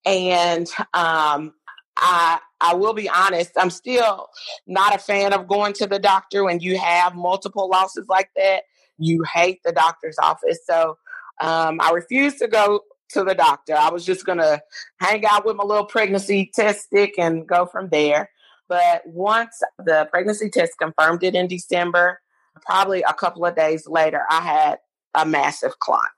And 0.04 0.66
um, 0.94 1.54
I 1.96 2.40
I 2.60 2.74
will 2.74 2.94
be 2.94 3.08
honest, 3.08 3.52
I'm 3.56 3.70
still 3.70 4.28
not 4.66 4.94
a 4.94 4.98
fan 4.98 5.32
of 5.32 5.46
going 5.46 5.72
to 5.74 5.86
the 5.86 5.98
doctor 5.98 6.44
when 6.44 6.60
you 6.60 6.78
have 6.78 7.14
multiple 7.14 7.68
losses 7.68 8.06
like 8.08 8.30
that. 8.36 8.62
You 8.98 9.24
hate 9.32 9.60
the 9.64 9.72
doctor's 9.72 10.16
office. 10.22 10.58
So 10.66 10.96
um, 11.40 11.80
I 11.80 11.90
refused 11.92 12.38
to 12.38 12.48
go 12.48 12.82
to 13.10 13.24
the 13.24 13.34
doctor. 13.34 13.74
I 13.76 13.90
was 13.90 14.04
just 14.04 14.24
going 14.24 14.38
to 14.38 14.60
hang 15.00 15.24
out 15.26 15.44
with 15.44 15.56
my 15.56 15.64
little 15.64 15.84
pregnancy 15.84 16.50
test 16.54 16.86
stick 16.86 17.14
and 17.18 17.46
go 17.46 17.66
from 17.66 17.88
there. 17.90 18.30
But 18.68 19.02
once 19.06 19.60
the 19.78 20.08
pregnancy 20.10 20.48
test 20.48 20.72
confirmed 20.78 21.22
it 21.22 21.34
in 21.34 21.46
December, 21.46 22.21
probably 22.64 23.02
a 23.02 23.14
couple 23.14 23.44
of 23.44 23.54
days 23.54 23.86
later, 23.86 24.22
I 24.30 24.40
had 24.40 24.78
a 25.14 25.26
massive 25.26 25.78
clot. 25.78 26.10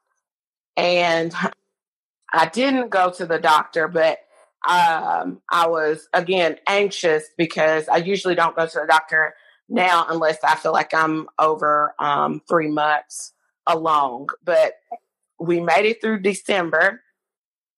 And 0.76 1.34
I 2.32 2.46
didn't 2.46 2.90
go 2.90 3.10
to 3.10 3.26
the 3.26 3.38
doctor, 3.38 3.88
but 3.88 4.18
um, 4.68 5.40
I 5.50 5.66
was 5.68 6.08
again 6.12 6.56
anxious 6.66 7.24
because 7.36 7.88
I 7.88 7.96
usually 7.96 8.34
don't 8.34 8.56
go 8.56 8.66
to 8.66 8.80
the 8.80 8.86
doctor 8.88 9.34
now 9.68 10.06
unless 10.08 10.38
I 10.42 10.56
feel 10.56 10.72
like 10.72 10.92
I'm 10.94 11.28
over 11.38 11.94
um, 11.98 12.40
three 12.48 12.68
months 12.68 13.32
along. 13.66 14.28
But 14.42 14.74
we 15.38 15.60
made 15.60 15.86
it 15.86 16.00
through 16.00 16.20
December, 16.20 17.02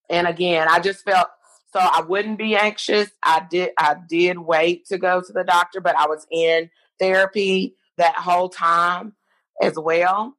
and 0.08 0.26
again, 0.26 0.68
I 0.70 0.80
just 0.80 1.04
felt 1.04 1.28
so 1.72 1.80
I 1.80 2.02
wouldn't 2.02 2.38
be 2.38 2.56
anxious. 2.56 3.10
I 3.22 3.46
did 3.50 3.70
I 3.78 3.96
did 4.08 4.38
wait 4.38 4.86
to 4.86 4.96
go 4.96 5.20
to 5.20 5.32
the 5.32 5.44
doctor, 5.44 5.80
but 5.80 5.96
I 5.96 6.06
was 6.06 6.26
in 6.30 6.70
therapy 6.98 7.74
that 7.96 8.16
whole 8.16 8.48
time 8.48 9.14
as 9.62 9.74
well. 9.76 10.36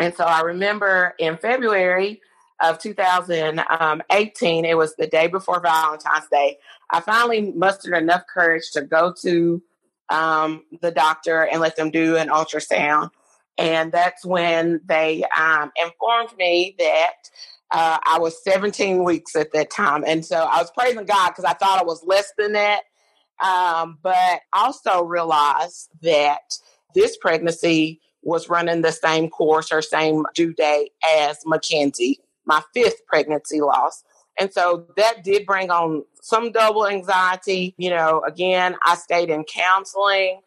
And 0.00 0.14
so 0.14 0.24
I 0.24 0.40
remember 0.42 1.14
in 1.18 1.36
February 1.38 2.20
of 2.62 2.78
2018, 2.78 4.64
it 4.64 4.76
was 4.76 4.94
the 4.96 5.06
day 5.06 5.26
before 5.26 5.60
Valentine's 5.60 6.28
Day. 6.30 6.58
I 6.90 7.00
finally 7.00 7.52
mustered 7.52 7.94
enough 7.94 8.22
courage 8.32 8.70
to 8.72 8.82
go 8.82 9.14
to 9.22 9.62
um, 10.08 10.64
the 10.80 10.90
doctor 10.90 11.42
and 11.42 11.60
let 11.60 11.76
them 11.76 11.90
do 11.90 12.16
an 12.16 12.28
ultrasound. 12.28 13.10
And 13.58 13.90
that's 13.90 14.24
when 14.24 14.80
they 14.86 15.24
um, 15.36 15.72
informed 15.82 16.36
me 16.38 16.74
that 16.78 17.14
uh, 17.72 17.98
I 18.04 18.18
was 18.18 18.42
17 18.44 19.02
weeks 19.02 19.34
at 19.34 19.52
that 19.52 19.70
time. 19.70 20.04
And 20.06 20.24
so 20.24 20.36
I 20.36 20.60
was 20.60 20.70
praising 20.70 21.04
God 21.04 21.30
because 21.30 21.44
I 21.44 21.54
thought 21.54 21.80
I 21.80 21.84
was 21.84 22.04
less 22.04 22.32
than 22.38 22.52
that. 22.52 22.82
Um, 23.44 23.98
but 24.02 24.40
also 24.54 25.02
realized 25.02 25.90
that 26.00 26.58
this 26.96 27.16
pregnancy 27.16 28.00
was 28.22 28.48
running 28.48 28.82
the 28.82 28.90
same 28.90 29.30
course 29.30 29.70
or 29.70 29.80
same 29.80 30.24
due 30.34 30.52
date 30.52 30.90
as 31.18 31.38
Mackenzie, 31.46 32.18
my 32.44 32.60
fifth 32.74 33.06
pregnancy 33.06 33.60
loss. 33.60 34.02
And 34.40 34.52
so 34.52 34.86
that 34.96 35.22
did 35.22 35.46
bring 35.46 35.70
on 35.70 36.04
some 36.22 36.50
double 36.50 36.88
anxiety. 36.88 37.74
You 37.78 37.90
know, 37.90 38.22
again, 38.26 38.76
I 38.84 38.96
stayed 38.96 39.30
in 39.30 39.44
counseling. 39.44 40.40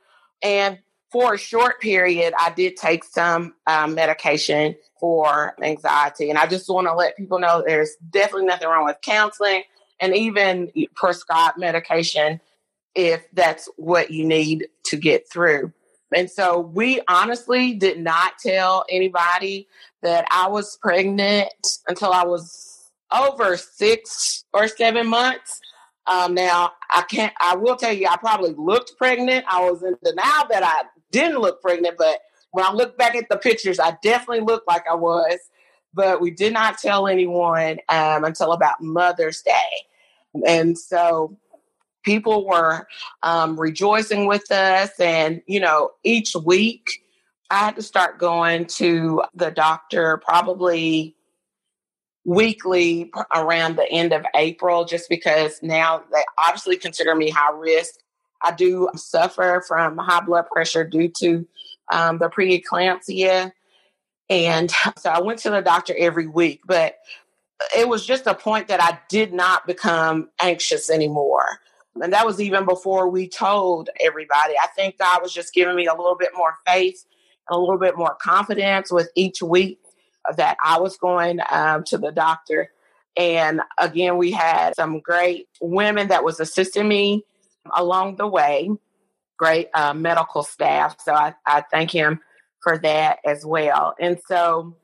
And 0.44 0.80
for 1.12 1.36
a 1.36 1.38
short 1.38 1.80
period, 1.80 2.34
I 2.38 2.52
did 2.52 2.76
take 2.76 3.04
some 3.04 3.56
um, 3.66 3.96
medication 3.96 4.76
for 5.00 5.56
anxiety. 5.64 6.30
And 6.30 6.38
I 6.38 6.48
just 6.48 6.70
want 6.70 6.88
to 6.88 6.94
let 6.94 7.16
people 7.16 7.40
know 7.40 7.64
there's 7.66 7.96
definitely 8.10 8.48
nothing 8.48 8.68
wrong 8.68 8.86
with 8.86 8.98
counseling 9.02 9.64
and 10.00 10.16
even 10.16 10.72
prescribed 10.96 11.58
medication 11.58 12.42
if 12.94 13.26
that's 13.34 13.70
what 13.78 14.12
you 14.12 14.26
need 14.26 14.68
to 14.86 14.98
get 14.98 15.30
through. 15.32 15.72
And 16.16 16.30
so 16.30 16.60
we 16.60 17.02
honestly 17.08 17.74
did 17.74 18.00
not 18.00 18.34
tell 18.40 18.86
anybody 18.90 19.68
that 20.02 20.26
I 20.32 20.48
was 20.48 20.78
pregnant 20.82 21.52
until 21.88 22.12
I 22.12 22.24
was 22.24 22.90
over 23.12 23.58
six 23.58 24.46
or 24.54 24.68
seven 24.68 25.08
months. 25.08 25.60
Um, 26.08 26.34
now 26.34 26.72
I 26.90 27.04
can't. 27.04 27.34
I 27.40 27.56
will 27.56 27.76
tell 27.76 27.94
you, 27.94 28.08
I 28.10 28.18
probably 28.18 28.54
looked 28.58 28.98
pregnant. 28.98 29.46
I 29.48 29.70
was 29.70 29.84
in 29.84 29.96
denial 30.04 30.48
that 30.50 30.64
I 30.64 30.84
didn't 31.12 31.40
look 31.40 31.62
pregnant, 31.62 31.98
but 31.98 32.20
when 32.52 32.66
I 32.66 32.72
look 32.72 32.98
back 32.98 33.16
at 33.16 33.30
the 33.30 33.38
pictures, 33.38 33.80
I 33.80 33.96
definitely 34.02 34.42
looked 34.42 34.68
like 34.68 34.86
I 34.90 34.96
was. 34.96 35.38
But 35.94 36.22
we 36.22 36.32
did 36.32 36.54
not 36.54 36.78
tell 36.78 37.08
anyone 37.08 37.80
um, 37.90 38.24
until 38.24 38.54
about 38.54 38.82
Mother's 38.82 39.42
Day, 39.42 40.44
and 40.48 40.78
so 40.78 41.36
people 42.10 42.44
were 42.44 42.88
um, 43.22 43.60
rejoicing 43.60 44.26
with 44.26 44.50
us. 44.52 44.90
And, 45.00 45.44
you 45.46 45.60
know, 45.60 45.92
each 46.04 46.34
week 46.44 47.04
I 47.52 47.60
had 47.60 47.76
to 47.76 47.84
start 47.84 48.18
going 48.18 48.66
to 48.78 49.22
the 49.36 49.52
doctor 49.52 50.18
probably 50.18 51.16
weekly 52.26 53.12
around 53.36 53.76
the 53.76 53.88
end 53.92 54.12
of 54.12 54.26
April, 54.34 54.86
just 54.86 55.08
because 55.08 55.62
now 55.62 56.04
they 56.12 56.24
obviously 56.40 56.78
consider 56.78 57.14
me 57.14 57.30
high 57.30 57.56
risk. 57.56 57.94
I 58.44 58.54
do 58.54 58.90
suffer 58.96 59.64
from 59.68 60.00
high 60.00 60.22
blood 60.22 60.48
pressure 60.52 60.84
due 60.84 61.10
to 61.20 61.48
um, 61.94 62.18
the 62.18 62.30
preeclampsia. 62.30 63.52
And 64.32 64.72
so 64.98 65.12
I 65.12 65.22
went 65.22 65.38
to 65.42 65.52
the 65.52 65.62
doctor 65.62 65.94
every 65.96 66.26
week, 66.26 66.62
but 66.66 66.96
it 67.78 67.88
was 67.88 68.04
just 68.04 68.26
a 68.26 68.34
point 68.34 68.68
that 68.70 68.82
I 68.82 68.98
did 69.10 69.32
not 69.32 69.68
become 69.68 70.30
anxious 70.42 70.90
anymore. 70.90 71.60
And 72.02 72.14
that 72.14 72.26
was 72.26 72.40
even 72.40 72.66
before 72.66 73.10
we 73.10 73.28
told 73.28 73.90
everybody. 74.00 74.54
I 74.62 74.68
think 74.76 74.98
God 74.98 75.22
was 75.22 75.34
just 75.34 75.54
giving 75.54 75.76
me 75.76 75.88
a 75.88 75.94
little 75.94 76.16
bit 76.16 76.30
more 76.36 76.56
faith 76.66 77.06
and 77.50 77.58
a 77.58 77.60
little 77.60 77.78
bit 77.78 77.98
more 77.98 78.16
confidence 78.22 78.92
with 78.92 79.10
each 79.16 79.42
week 79.42 79.80
that 80.38 80.58
I 80.64 80.80
was 80.80 80.98
going 80.98 81.40
um, 81.50 81.84
to 81.86 81.98
the 81.98 82.12
doctor. 82.12 82.72
And 83.18 83.62
again, 83.78 84.18
we 84.18 84.32
had 84.32 84.76
some 84.76 85.00
great 85.00 85.48
women 85.62 86.08
that 86.10 86.24
was 86.24 86.40
assisting 86.40 86.88
me 86.88 87.26
along 87.76 88.16
the 88.16 88.28
way, 88.28 88.70
great 89.38 89.70
uh, 89.74 89.94
medical 89.94 90.44
staff. 90.44 90.96
So 91.04 91.14
I, 91.14 91.34
I 91.46 91.64
thank 91.72 91.92
him 91.92 92.22
for 92.62 92.78
that 92.80 93.20
as 93.26 93.46
well. 93.46 93.96
And 94.00 94.20
so, 94.28 94.76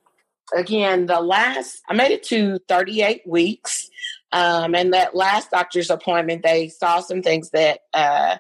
again, 0.56 1.06
the 1.06 1.20
last, 1.20 1.82
I 1.90 1.94
made 1.94 2.12
it 2.12 2.24
to 2.24 2.60
38 2.68 3.22
weeks. 3.26 3.90
Um, 4.36 4.76
and 4.76 4.94
that 4.94 5.16
last 5.16 5.52
doctor's 5.52 5.90
appointment, 5.90 6.44
they 6.44 6.68
saw 6.68 7.00
some 7.00 7.22
things 7.22 7.52
that 7.52 7.80
uh, 7.94 8.36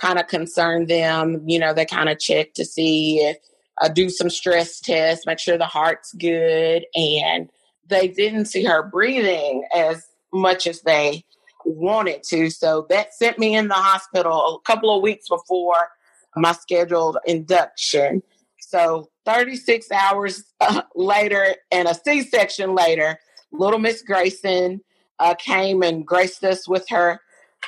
kind 0.00 0.20
of 0.20 0.28
concerned 0.28 0.86
them. 0.86 1.42
You 1.44 1.58
know, 1.58 1.74
they 1.74 1.84
kind 1.84 2.08
of 2.08 2.20
checked 2.20 2.54
to 2.56 2.64
see 2.64 3.18
if, 3.18 3.36
uh, 3.82 3.88
do 3.88 4.10
some 4.10 4.30
stress 4.30 4.78
tests, 4.78 5.26
make 5.26 5.40
sure 5.40 5.58
the 5.58 5.66
heart's 5.66 6.12
good. 6.12 6.84
And 6.94 7.50
they 7.88 8.06
didn't 8.06 8.44
see 8.44 8.62
her 8.62 8.84
breathing 8.84 9.66
as 9.74 10.06
much 10.32 10.68
as 10.68 10.82
they 10.82 11.24
wanted 11.64 12.22
to. 12.24 12.48
So 12.50 12.86
that 12.88 13.12
sent 13.12 13.36
me 13.36 13.56
in 13.56 13.66
the 13.66 13.74
hospital 13.74 14.62
a 14.64 14.70
couple 14.70 14.94
of 14.94 15.02
weeks 15.02 15.28
before 15.28 15.88
my 16.36 16.52
scheduled 16.52 17.18
induction. 17.26 18.22
So 18.60 19.10
36 19.26 19.90
hours 19.90 20.44
uh, 20.60 20.82
later 20.94 21.56
and 21.72 21.88
a 21.88 21.94
C 21.94 22.22
section 22.22 22.72
later, 22.76 23.18
little 23.50 23.80
Miss 23.80 24.02
Grayson 24.02 24.82
uh, 25.20 25.34
came 25.36 25.82
and 25.84 26.06
graced 26.06 26.44
us 26.44 26.68
with 26.68 26.88
her 26.90 27.20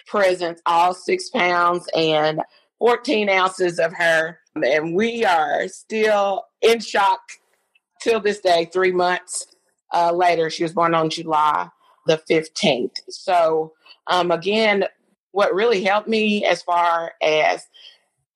presence, 0.09 0.61
all 0.67 0.95
six 0.95 1.31
pounds 1.31 1.89
and 1.97 2.43
14 2.81 3.29
ounces 3.31 3.79
of 3.79 3.95
her. 3.95 4.39
And 4.57 4.97
we 4.97 5.25
are 5.25 5.69
still 5.69 6.45
in 6.63 6.81
shock 6.81 7.21
till 8.03 8.21
this 8.21 8.41
day, 8.41 8.69
three 8.73 8.93
months 8.93 9.47
uh, 9.95 10.13
later. 10.13 10.51
She 10.51 10.65
was 10.65 10.75
born 10.75 10.95
on 10.95 11.11
July 11.11 11.69
the 12.07 12.19
15th. 12.31 12.97
So, 13.11 13.75
um, 14.09 14.33
again, 14.33 14.85
what 15.33 15.55
really 15.55 15.85
helped 15.85 16.09
me 16.09 16.45
as 16.45 16.63
far 16.63 17.13
as 17.23 17.67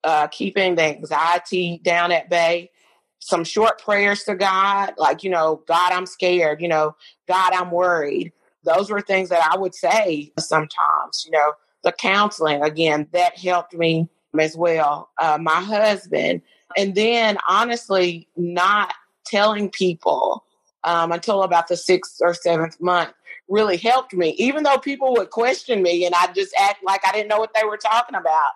uh, 0.03 0.27
keeping 0.27 0.75
the 0.75 0.83
anxiety 0.83 1.81
down 1.83 2.11
at 2.11 2.29
bay, 2.29 2.71
some 3.19 3.43
short 3.43 3.81
prayers 3.81 4.23
to 4.23 4.35
God, 4.35 4.93
like, 4.97 5.23
you 5.23 5.29
know, 5.29 5.61
God, 5.67 5.91
I'm 5.91 6.05
scared, 6.05 6.61
you 6.61 6.69
know, 6.69 6.95
God, 7.27 7.53
I'm 7.53 7.71
worried. 7.71 8.31
Those 8.67 8.89
were 8.91 9.01
things 9.01 9.29
that 9.29 9.47
I 9.51 9.57
would 9.57 9.73
say 9.73 10.31
sometimes, 10.37 11.23
you 11.25 11.31
know, 11.31 11.53
the 11.83 11.93
counseling, 11.93 12.61
again, 12.61 13.07
that 13.13 13.37
helped 13.37 13.73
me 13.73 14.09
as 14.39 14.57
well. 14.57 15.09
Uh, 15.19 15.37
my 15.41 15.61
husband, 15.61 16.41
and 16.75 16.93
then 16.95 17.37
honestly, 17.47 18.27
not 18.35 18.93
telling 19.25 19.69
people 19.69 20.43
um, 20.83 21.11
until 21.11 21.43
about 21.43 21.67
the 21.67 21.77
sixth 21.77 22.17
or 22.21 22.33
seventh 22.33 22.79
month 22.81 23.13
really 23.49 23.77
helped 23.77 24.13
me. 24.13 24.29
Even 24.37 24.63
though 24.63 24.77
people 24.77 25.13
would 25.13 25.29
question 25.29 25.81
me 25.81 26.05
and 26.05 26.13
I 26.13 26.31
just 26.33 26.53
act 26.59 26.83
like 26.83 27.01
I 27.07 27.11
didn't 27.11 27.29
know 27.29 27.39
what 27.39 27.53
they 27.53 27.65
were 27.65 27.77
talking 27.77 28.15
about, 28.15 28.51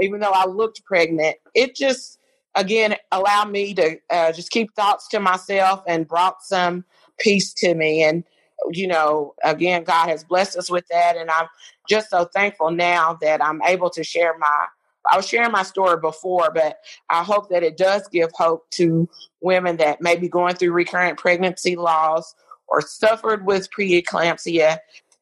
even 0.00 0.20
though 0.20 0.32
I 0.32 0.46
looked 0.46 0.84
pregnant, 0.84 1.36
it 1.54 1.74
just 1.74 2.18
again 2.54 2.96
allowed 3.12 3.50
me 3.50 3.74
to 3.74 3.98
uh, 4.10 4.32
just 4.32 4.50
keep 4.50 4.74
thoughts 4.74 5.08
to 5.08 5.20
myself 5.20 5.82
and 5.86 6.08
brought 6.08 6.42
some 6.42 6.84
peace 7.18 7.52
to 7.54 7.74
me. 7.74 8.02
And 8.02 8.24
you 8.70 8.86
know, 8.86 9.34
again, 9.44 9.84
God 9.84 10.08
has 10.08 10.24
blessed 10.24 10.56
us 10.56 10.70
with 10.70 10.86
that, 10.88 11.16
and 11.16 11.30
I'm 11.30 11.46
just 11.88 12.10
so 12.10 12.24
thankful 12.24 12.70
now 12.70 13.18
that 13.20 13.42
I'm 13.42 13.62
able 13.62 13.90
to 13.90 14.04
share 14.04 14.36
my 14.38 14.66
I 15.10 15.16
was 15.16 15.28
sharing 15.28 15.52
my 15.52 15.62
story 15.62 16.00
before, 16.00 16.50
but 16.52 16.78
I 17.10 17.22
hope 17.22 17.48
that 17.50 17.62
it 17.62 17.76
does 17.76 18.08
give 18.08 18.30
hope 18.32 18.68
to 18.72 19.08
women 19.40 19.76
that 19.76 20.00
may 20.00 20.16
be 20.16 20.28
going 20.28 20.56
through 20.56 20.72
recurrent 20.72 21.18
pregnancy 21.18 21.76
loss 21.76 22.34
or 22.68 22.80
suffered 22.80 23.46
with 23.46 23.70
preeclampsia, 23.70 24.78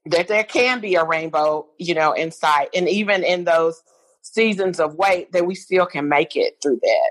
that 0.06 0.28
there 0.28 0.44
can 0.44 0.80
be 0.80 0.94
a 0.94 1.04
rainbow, 1.04 1.66
you 1.78 1.94
know, 1.94 2.12
in 2.12 2.30
sight. 2.30 2.68
And 2.74 2.88
even 2.88 3.24
in 3.24 3.44
those 3.44 3.82
seasons 4.22 4.80
of 4.80 4.94
wait, 4.94 5.32
that 5.32 5.46
we 5.46 5.54
still 5.54 5.86
can 5.86 6.08
make 6.08 6.36
it 6.36 6.56
through 6.62 6.80
that. 6.82 7.10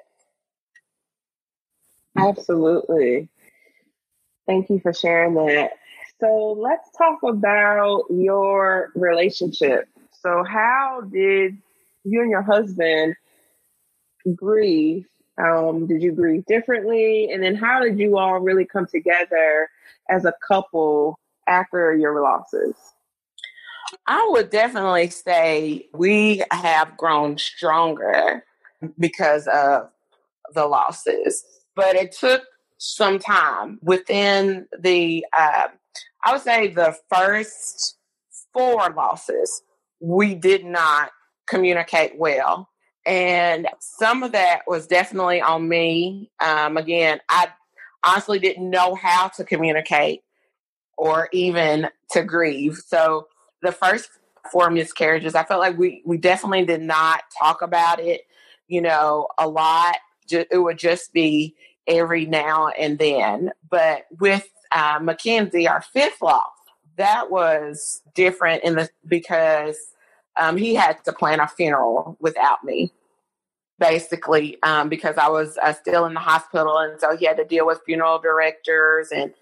Absolutely. 2.16 3.30
Thank 4.46 4.70
you 4.70 4.80
for 4.80 4.94
sharing 4.94 5.36
that. 5.36 5.74
So 6.20 6.58
let's 6.58 6.90
talk 6.98 7.24
about 7.24 8.06
your 8.10 8.92
relationship. 8.96 9.88
So, 10.22 10.44
how 10.44 11.02
did 11.12 11.58
you 12.04 12.22
and 12.22 12.30
your 12.30 12.42
husband 12.42 13.16
grieve? 14.36 15.06
Um, 15.38 15.88
did 15.88 16.02
you 16.02 16.12
grieve 16.12 16.46
differently? 16.46 17.30
And 17.32 17.44
then 17.44 17.56
how 17.56 17.82
did 17.82 18.00
you 18.00 18.18
all 18.18 18.40
really 18.40 18.66
come 18.66 18.86
together 18.86 19.68
as 20.10 20.26
a 20.26 20.34
couple 20.48 21.20
after 21.48 21.96
your 21.96 22.22
losses? 22.22 22.76
I 24.08 24.28
would 24.32 24.50
definitely 24.50 25.10
say 25.10 25.88
we 25.94 26.44
have 26.52 26.98
grown 26.98 27.38
stronger 27.38 28.44
because 29.00 29.48
of 29.48 29.90
the 30.54 30.66
losses, 30.66 31.44
but 31.76 31.96
it 31.96 32.12
took 32.12 32.44
some 32.78 33.18
time 33.18 33.80
within 33.82 34.68
the, 34.78 35.26
uh, 35.38 35.68
I 36.24 36.34
would 36.34 36.42
say 36.42 36.68
the 36.68 36.96
first 37.14 37.98
four 38.54 38.90
losses, 38.96 39.62
we 40.00 40.36
did 40.36 40.64
not 40.64 41.12
communicate 41.48 42.18
well. 42.18 42.70
And 43.06 43.68
some 43.80 44.24
of 44.24 44.32
that 44.32 44.62
was 44.66 44.88
definitely 44.88 45.42
on 45.42 45.68
me. 45.68 46.32
Um, 46.40 46.78
again, 46.78 47.20
I 47.30 47.50
honestly 48.06 48.40
didn't 48.40 48.70
know 48.70 48.96
how 48.96 49.28
to 49.30 49.44
communicate 49.44 50.22
or 50.98 51.28
even 51.34 51.90
to 52.12 52.24
grieve. 52.24 52.78
So 52.78 53.28
the 53.62 53.72
first 53.72 54.10
four 54.52 54.70
miscarriages, 54.70 55.36
I 55.36 55.44
felt 55.44 55.60
like 55.60 55.78
we, 55.78 56.02
we 56.06 56.18
definitely 56.18 56.66
did 56.66 56.82
not 56.82 57.24
talk 57.38 57.62
about 57.62 58.00
it, 58.00 58.22
you 58.68 58.82
know, 58.82 59.28
a 59.38 59.48
lot. 59.48 59.96
It 60.30 60.62
would 60.62 60.78
just 60.78 61.12
be 61.12 61.56
every 61.88 62.26
now 62.26 62.70
and 62.70 62.98
then. 62.98 63.52
But 63.70 64.04
with 64.20 64.48
uh, 64.74 65.00
Mackenzie, 65.02 65.68
our 65.68 65.82
fifth 65.82 66.22
loss, 66.22 66.48
that 66.98 67.32
was 67.32 68.02
different 68.14 68.64
in 68.64 68.76
the 68.76 68.90
because 69.08 69.78
um, 70.38 70.58
he 70.58 70.76
had 70.76 71.04
to 71.06 71.14
plan 71.14 71.40
a 71.40 71.48
funeral 71.48 72.18
without 72.20 72.64
me, 72.64 72.92
basically, 73.80 74.62
um, 74.64 74.90
because 74.90 75.18
I 75.18 75.30
was 75.30 75.58
uh, 75.62 75.74
still 75.74 76.06
in 76.06 76.14
the 76.14 76.20
hospital, 76.20 76.78
and 76.78 77.00
so 77.00 77.16
he 77.16 77.26
had 77.26 77.38
to 77.38 77.46
deal 77.46 77.66
with 77.66 77.82
funeral 77.86 78.20
directors 78.20 79.10
and 79.12 79.34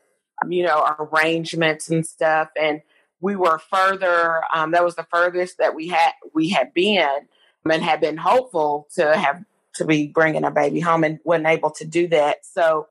um, 0.42 0.52
you 0.52 0.64
know 0.64 0.96
arrangements 1.00 1.90
and 1.90 2.06
stuff. 2.06 2.50
And 2.60 2.82
we 3.20 3.36
were 3.36 3.60
further. 3.60 4.42
Um, 4.54 4.72
that 4.72 4.84
was 4.84 4.96
the 4.96 5.08
furthest 5.12 5.58
that 5.58 5.76
we 5.76 5.90
had 5.90 6.12
we 6.34 6.50
had 6.50 6.74
been, 6.74 7.28
and 7.70 7.84
had 7.84 8.02
been 8.02 8.18
hopeful 8.18 8.88
to 8.96 9.16
have 9.16 9.44
to 9.76 9.86
be 9.86 10.08
bringing 10.08 10.44
a 10.44 10.52
baby 10.52 10.80
home, 10.80 11.04
and 11.04 11.20
wasn't 11.24 11.48
able 11.48 11.72
to 11.72 11.86
do 11.86 12.08
that. 12.10 12.46
So 12.46 12.88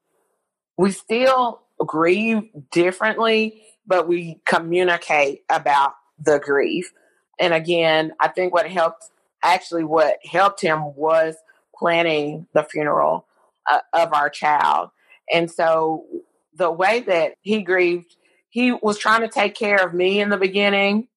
we 0.76 0.90
still 0.92 1.61
grieve 1.86 2.42
differently, 2.70 3.62
but 3.86 4.08
we 4.08 4.40
communicate 4.46 5.42
about 5.48 5.92
the 6.18 6.38
grief. 6.38 6.92
And 7.38 7.54
again, 7.54 8.12
I 8.20 8.28
think 8.28 8.52
what 8.52 8.68
helped, 8.68 9.04
actually, 9.42 9.84
what 9.84 10.18
helped 10.24 10.60
him 10.60 10.94
was 10.94 11.36
planning 11.74 12.46
the 12.52 12.62
funeral 12.62 13.26
uh, 13.70 13.78
of 13.94 14.12
our 14.12 14.28
child. 14.28 14.90
And 15.32 15.50
so 15.50 16.04
the 16.54 16.70
way 16.70 17.00
that 17.00 17.34
he 17.40 17.62
grieved, 17.62 18.16
he 18.50 18.72
was 18.72 18.98
trying 18.98 19.22
to 19.22 19.28
take 19.28 19.54
care 19.54 19.84
of 19.84 19.94
me 19.94 20.20
in 20.20 20.28
the 20.28 20.36
beginning, 20.36 21.08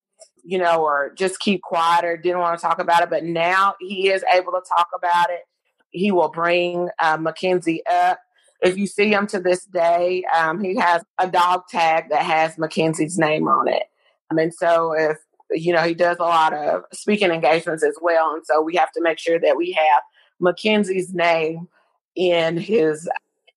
you 0.46 0.58
know, 0.58 0.84
or 0.84 1.14
just 1.18 1.40
keep 1.40 1.62
quiet 1.62 2.06
or 2.06 2.16
didn't 2.16 2.40
want 2.40 2.58
to 2.58 2.66
talk 2.66 2.80
about 2.80 3.04
it. 3.04 3.10
But 3.10 3.24
now 3.24 3.76
he 3.80 4.10
is 4.10 4.24
able 4.34 4.54
to 4.54 4.62
talk 4.68 4.88
about 4.96 5.30
it. 5.30 5.42
He 5.90 6.12
will 6.12 6.30
bring 6.30 6.90
uh, 7.00 7.18
Mackenzie 7.18 7.84
up. 7.86 8.20
If 8.64 8.78
you 8.78 8.88
see 8.88 9.12
him 9.12 9.28
to 9.28 9.40
this 9.40 9.66
day, 9.66 10.24
um, 10.36 10.64
he 10.64 10.76
has 10.78 11.04
a 11.20 11.30
dog 11.30 11.68
tag 11.70 12.10
that 12.10 12.24
has 12.24 12.58
Mackenzie's 12.58 13.18
name 13.18 13.48
on 13.48 13.68
it. 13.68 13.84
and 14.32 14.54
so 14.54 14.94
if 14.94 15.18
you 15.56 15.74
know, 15.74 15.84
he 15.84 15.94
does 15.94 16.18
a 16.20 16.24
lot 16.24 16.54
of 16.54 16.84
speaking 16.94 17.32
engagements 17.32 17.84
as 17.84 17.98
well. 18.02 18.34
And 18.34 18.46
so 18.46 18.62
we 18.62 18.76
have 18.76 18.92
to 18.94 19.02
make 19.02 19.20
sure 19.20 19.40
that 19.40 19.56
we 19.56 19.72
have 19.74 20.02
Mackenzie's 20.40 21.14
name 21.14 21.68
in 22.16 22.58
his 22.58 23.10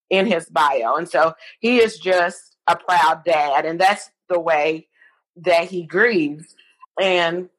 in 0.09 0.25
his 0.25 0.45
bio. 0.49 0.95
And 0.95 1.09
so 1.09 1.33
he 1.59 1.77
is 1.77 1.97
just 1.97 2.55
a 2.67 2.75
proud 2.75 3.23
dad. 3.25 3.65
And 3.65 3.79
that's 3.79 4.09
the 4.29 4.39
way 4.39 4.87
that 5.37 5.65
he 5.65 5.83
grieves. 5.83 6.55
And 6.99 7.49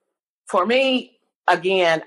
for 0.46 0.64
me, 0.64 1.18
again, 1.46 2.02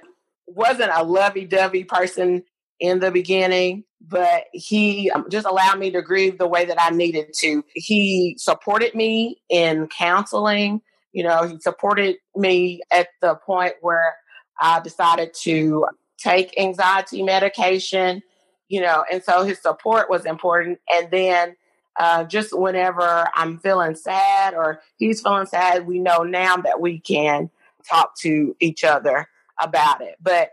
wasn't 0.47 0.91
a 0.93 1.03
lovey 1.03 1.45
dovey 1.45 1.83
person 1.83 2.43
in 2.79 2.99
the 2.99 3.11
beginning, 3.11 3.83
but 4.07 4.45
he 4.53 5.11
um, 5.11 5.25
just 5.29 5.45
allowed 5.45 5.79
me 5.79 5.91
to 5.91 6.01
grieve 6.01 6.37
the 6.37 6.47
way 6.47 6.65
that 6.65 6.81
I 6.81 6.89
needed 6.89 7.33
to. 7.39 7.63
He 7.73 8.35
supported 8.37 8.95
me 8.95 9.41
in 9.49 9.87
counseling. 9.87 10.81
You 11.13 11.23
know, 11.23 11.47
he 11.47 11.59
supported 11.59 12.17
me 12.35 12.81
at 12.91 13.09
the 13.21 13.35
point 13.35 13.73
where 13.81 14.15
I 14.59 14.79
decided 14.79 15.33
to 15.41 15.87
take 16.17 16.57
anxiety 16.57 17.23
medication, 17.23 18.21
you 18.69 18.81
know, 18.81 19.03
and 19.11 19.23
so 19.23 19.43
his 19.43 19.61
support 19.61 20.09
was 20.09 20.25
important. 20.25 20.79
And 20.93 21.09
then 21.11 21.55
uh, 21.99 22.23
just 22.23 22.57
whenever 22.57 23.27
I'm 23.35 23.59
feeling 23.59 23.95
sad 23.95 24.53
or 24.53 24.81
he's 24.97 25.21
feeling 25.21 25.45
sad, 25.45 25.85
we 25.85 25.99
know 25.99 26.19
now 26.19 26.57
that 26.57 26.79
we 26.79 26.99
can 26.99 27.49
talk 27.89 28.17
to 28.19 28.55
each 28.59 28.83
other 28.83 29.27
about 29.61 30.01
it. 30.01 30.15
But 30.21 30.51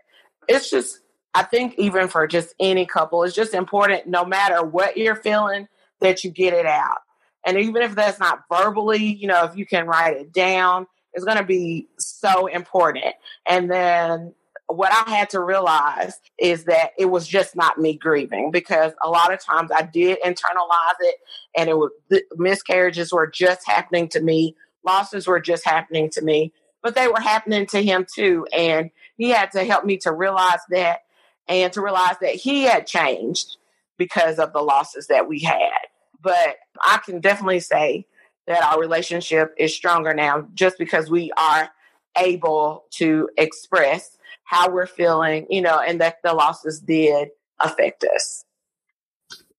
it's 0.49 0.71
just, 0.71 1.01
I 1.35 1.43
think, 1.43 1.75
even 1.79 2.09
for 2.09 2.27
just 2.27 2.55
any 2.59 2.87
couple, 2.87 3.23
it's 3.23 3.35
just 3.35 3.55
important 3.55 4.07
no 4.07 4.25
matter 4.25 4.65
what 4.65 4.97
you're 4.97 5.17
feeling 5.17 5.69
that 6.01 6.25
you 6.25 6.31
get 6.31 6.55
it 6.55 6.67
out. 6.67 6.99
And 7.47 7.59
even 7.59 7.83
if 7.83 7.95
that's 7.95 8.19
not 8.19 8.45
verbally, 8.51 9.05
you 9.05 9.29
know, 9.29 9.45
if 9.45 9.57
you 9.57 9.67
can 9.67 9.87
write 9.87 10.17
it 10.17 10.33
down, 10.33 10.87
it's 11.13 11.25
going 11.25 11.39
to 11.39 11.45
be 11.45 11.89
so 11.99 12.47
important. 12.47 13.15
And 13.49 13.71
then 13.71 14.35
what 14.67 14.93
I 14.93 15.11
had 15.17 15.31
to 15.31 15.41
realize 15.41 16.21
is 16.39 16.65
that 16.65 16.91
it 16.99 17.07
was 17.07 17.27
just 17.27 17.57
not 17.57 17.79
me 17.79 17.97
grieving 17.97 18.51
because 18.51 18.93
a 19.03 19.09
lot 19.09 19.33
of 19.33 19.43
times 19.43 19.71
I 19.75 19.83
did 19.83 20.19
internalize 20.23 20.99
it 21.01 21.17
and 21.57 21.71
it 21.71 21.77
was 21.77 21.91
miscarriages 22.37 23.13
were 23.13 23.27
just 23.27 23.67
happening 23.67 24.09
to 24.11 24.21
me, 24.21 24.55
losses 24.85 25.27
were 25.27 25.41
just 25.41 25.65
happening 25.65 26.11
to 26.11 26.23
me, 26.23 26.53
but 26.83 26.95
they 26.95 27.09
were 27.09 27.21
happening 27.21 27.67
to 27.69 27.83
him 27.83 28.07
too. 28.15 28.47
And 28.53 28.91
he 29.17 29.31
had 29.31 29.51
to 29.53 29.65
help 29.65 29.85
me 29.85 29.97
to 29.99 30.13
realize 30.13 30.61
that 30.69 31.01
and 31.49 31.73
to 31.73 31.81
realize 31.81 32.17
that 32.21 32.35
he 32.35 32.65
had 32.65 32.87
changed 32.87 33.57
because 33.97 34.39
of 34.39 34.53
the 34.53 34.61
losses 34.61 35.07
that 35.09 35.29
we 35.29 35.41
had. 35.41 35.79
But 36.21 36.57
I 36.83 36.99
can 37.05 37.21
definitely 37.21 37.61
say 37.61 38.07
that 38.47 38.65
our 38.65 38.81
relationship 38.81 39.55
is 39.59 39.75
stronger 39.75 40.15
now 40.15 40.47
just 40.55 40.79
because 40.79 41.11
we 41.11 41.31
are 41.37 41.71
able 42.17 42.85
to 42.91 43.29
express 43.37 44.17
how 44.45 44.71
we're 44.71 44.87
feeling, 44.87 45.47
you 45.51 45.61
know, 45.61 45.79
and 45.79 46.01
that 46.01 46.17
the 46.25 46.33
losses 46.33 46.81
did 46.81 47.29
affect 47.61 48.05
us. 48.05 48.45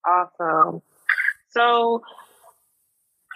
Awesome. 0.06 0.82
So, 1.52 2.02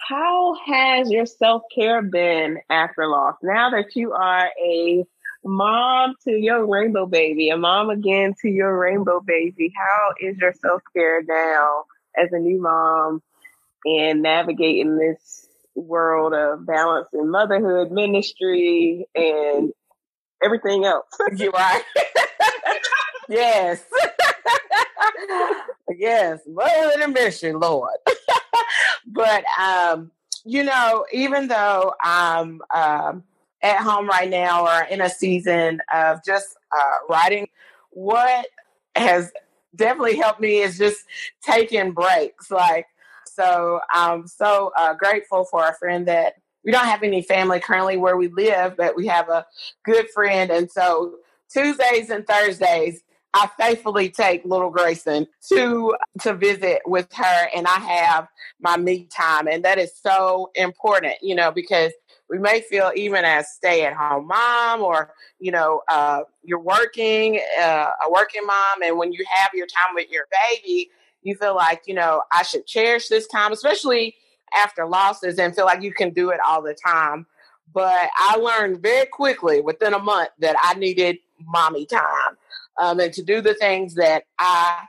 how 0.08 0.56
has 0.66 1.10
your 1.10 1.26
self 1.26 1.62
care 1.74 2.02
been 2.02 2.58
after 2.68 3.06
loss? 3.06 3.36
Now 3.42 3.70
that 3.70 3.94
you 3.94 4.12
are 4.12 4.50
a 4.62 5.04
mom 5.44 6.14
to 6.24 6.30
your 6.30 6.66
rainbow 6.66 7.06
baby, 7.06 7.50
a 7.50 7.56
mom 7.56 7.90
again 7.90 8.34
to 8.42 8.48
your 8.48 8.76
rainbow 8.78 9.20
baby, 9.20 9.72
how 9.76 10.12
is 10.20 10.36
your 10.38 10.52
self 10.54 10.82
care 10.94 11.22
now 11.22 11.84
as 12.16 12.32
a 12.32 12.38
new 12.38 12.60
mom 12.60 13.22
and 13.84 14.22
navigating 14.22 14.96
this 14.96 15.46
world 15.74 16.32
of 16.32 16.66
balance 16.66 17.08
in 17.12 17.30
motherhood, 17.30 17.90
ministry, 17.90 19.06
and 19.14 19.72
everything 20.42 20.84
else. 20.84 21.06
you 21.36 21.50
right. 21.50 21.82
yes. 23.28 23.84
yes. 25.96 26.40
Mother 26.46 27.02
and 27.02 27.12
mission, 27.12 27.58
Lord. 27.58 27.96
but 29.06 29.44
um, 29.60 30.10
you 30.44 30.62
know, 30.62 31.06
even 31.12 31.48
though 31.48 31.94
I'm 32.02 32.60
um, 32.74 33.24
at 33.64 33.78
home 33.78 34.06
right 34.06 34.28
now 34.28 34.66
or 34.66 34.84
in 34.84 35.00
a 35.00 35.08
season 35.08 35.80
of 35.92 36.22
just 36.24 36.56
uh, 36.70 36.92
writing, 37.08 37.48
what 37.90 38.46
has 38.94 39.32
definitely 39.74 40.16
helped 40.16 40.40
me 40.40 40.58
is 40.58 40.76
just 40.78 40.98
taking 41.42 41.92
breaks. 41.92 42.50
Like, 42.50 42.86
so 43.26 43.80
I'm 43.90 44.28
so 44.28 44.70
uh, 44.76 44.94
grateful 44.94 45.46
for 45.46 45.66
a 45.66 45.74
friend 45.74 46.06
that 46.06 46.34
we 46.62 46.72
don't 46.72 46.84
have 46.84 47.02
any 47.02 47.22
family 47.22 47.58
currently 47.58 47.96
where 47.96 48.16
we 48.16 48.28
live, 48.28 48.76
but 48.76 48.96
we 48.96 49.06
have 49.06 49.28
a 49.30 49.46
good 49.84 50.08
friend. 50.10 50.50
And 50.50 50.70
so 50.70 51.16
Tuesdays 51.50 52.10
and 52.10 52.26
Thursdays, 52.26 53.02
I 53.32 53.50
faithfully 53.58 54.10
take 54.10 54.44
little 54.44 54.70
Grayson 54.70 55.26
to 55.48 55.94
to 56.20 56.34
visit 56.34 56.82
with 56.86 57.12
her 57.12 57.48
and 57.54 57.66
I 57.66 57.78
have 57.80 58.28
my 58.60 58.76
me 58.76 59.08
time 59.14 59.48
and 59.48 59.64
that 59.64 59.78
is 59.78 59.92
so 59.94 60.50
important, 60.54 61.14
you 61.20 61.34
know, 61.34 61.50
because 61.50 61.92
we 62.34 62.40
may 62.40 62.60
feel 62.60 62.90
even 62.96 63.24
as 63.24 63.48
stay 63.52 63.84
at 63.84 63.94
home 63.94 64.26
mom 64.26 64.82
or 64.82 65.12
you 65.38 65.52
know 65.52 65.82
uh, 65.88 66.20
you're 66.42 66.58
working 66.58 67.40
uh, 67.60 67.90
a 68.06 68.10
working 68.10 68.42
mom 68.44 68.82
and 68.82 68.98
when 68.98 69.12
you 69.12 69.24
have 69.36 69.50
your 69.54 69.66
time 69.66 69.94
with 69.94 70.10
your 70.10 70.26
baby 70.50 70.90
you 71.22 71.34
feel 71.36 71.54
like 71.54 71.82
you 71.86 71.94
know 71.94 72.22
i 72.32 72.42
should 72.42 72.66
cherish 72.66 73.08
this 73.08 73.26
time 73.28 73.52
especially 73.52 74.14
after 74.54 74.86
losses 74.86 75.38
and 75.38 75.54
feel 75.54 75.64
like 75.64 75.82
you 75.82 75.92
can 75.92 76.10
do 76.10 76.30
it 76.30 76.40
all 76.46 76.62
the 76.62 76.74
time. 76.74 77.26
But 77.72 78.08
I 78.16 78.36
learned 78.36 78.82
very 78.82 79.06
quickly 79.06 79.60
within 79.60 79.94
a 79.94 79.98
month 79.98 80.30
that 80.38 80.56
I 80.62 80.74
needed 80.74 81.18
mommy 81.40 81.86
time 81.86 82.36
um, 82.80 83.00
and 83.00 83.12
to 83.14 83.22
do 83.22 83.40
the 83.40 83.54
things 83.54 83.94
that 83.94 84.24
I 84.38 84.84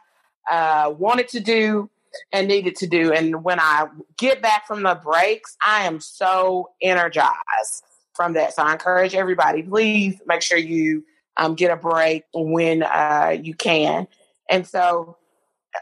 uh, 0.49 0.93
wanted 0.97 1.27
to 1.29 1.39
do 1.39 1.89
and 2.31 2.47
needed 2.47 2.75
to 2.77 2.87
do. 2.87 3.11
And 3.13 3.43
when 3.43 3.59
I 3.59 3.87
get 4.17 4.41
back 4.41 4.67
from 4.67 4.83
the 4.83 4.99
breaks, 5.03 5.55
I 5.65 5.85
am 5.85 5.99
so 5.99 6.69
energized 6.81 7.83
from 8.13 8.33
that. 8.33 8.53
So 8.53 8.63
I 8.63 8.73
encourage 8.73 9.13
everybody, 9.13 9.63
please 9.63 10.21
make 10.25 10.41
sure 10.41 10.57
you 10.57 11.03
um, 11.37 11.55
get 11.55 11.71
a 11.71 11.75
break 11.75 12.23
when 12.33 12.83
uh, 12.83 13.35
you 13.41 13.53
can. 13.53 14.07
And 14.49 14.65
so 14.65 15.17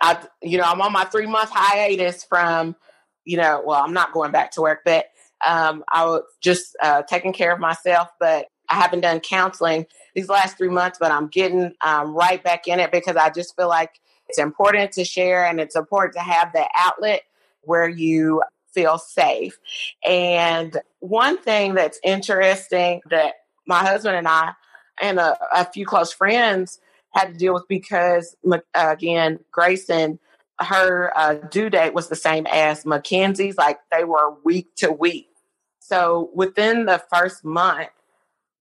I, 0.02 0.18
you 0.42 0.58
know, 0.58 0.64
I'm 0.64 0.82
on 0.82 0.92
my 0.92 1.06
three 1.06 1.28
month 1.28 1.52
hiatus 1.52 2.24
from 2.24 2.76
you 3.26 3.38
know, 3.38 3.62
well, 3.66 3.82
I'm 3.82 3.94
not 3.94 4.14
going 4.14 4.32
back 4.32 4.52
to 4.52 4.62
work, 4.62 4.82
but 4.86 5.06
um, 5.46 5.84
I 5.92 6.06
was 6.06 6.24
just 6.42 6.76
uh, 6.82 7.04
taking 7.04 7.34
care 7.34 7.54
of 7.54 7.60
myself. 7.60 8.10
But 8.20 8.48
I 8.70 8.76
haven't 8.76 9.02
done 9.02 9.20
counseling 9.20 9.86
these 10.16 10.30
last 10.30 10.58
three 10.58 10.70
months, 10.70 10.98
but 11.00 11.12
I'm 11.12 11.28
getting 11.28 11.74
um, 11.86 12.14
right 12.14 12.44
back 12.44 12.68
in 12.68 12.80
it 12.80 12.92
because 12.92 13.16
I 13.16 13.30
just 13.30 13.56
feel 13.56 13.68
like 13.68 14.00
it's 14.34 14.40
important 14.40 14.92
to 14.94 15.06
share 15.06 15.46
and 15.46 15.60
it's 15.60 15.76
important 15.76 16.16
to 16.16 16.22
have 16.22 16.52
that 16.54 16.70
outlet 16.76 17.22
where 17.62 17.88
you 17.88 18.42
feel 18.74 18.98
safe. 18.98 19.60
And 20.08 20.76
one 21.02 21.38
thing 21.38 21.76
that's 21.76 22.00
interesting 22.04 23.02
that 23.12 23.36
my 23.68 23.80
husband 23.80 24.16
and 24.16 24.28
I 24.28 24.54
and 25.00 25.20
a, 25.20 25.38
a 25.54 25.66
few 25.66 25.86
close 25.86 26.12
friends 26.12 26.80
had 27.12 27.34
to 27.34 27.38
deal 27.38 27.54
with 27.54 27.68
because, 27.68 28.36
again, 28.74 29.40
Grayson 29.52 30.18
her 30.60 31.12
uh, 31.16 31.34
due 31.34 31.70
date 31.70 31.94
was 31.94 32.10
the 32.10 32.16
same 32.16 32.48
as 32.48 32.86
Mackenzie's, 32.86 33.58
like 33.58 33.80
they 33.92 34.04
were 34.04 34.36
week 34.44 34.74
to 34.78 34.92
week. 34.92 35.28
So 35.80 36.32
within 36.34 36.86
the 36.86 37.04
first 37.14 37.44
month, 37.44 37.90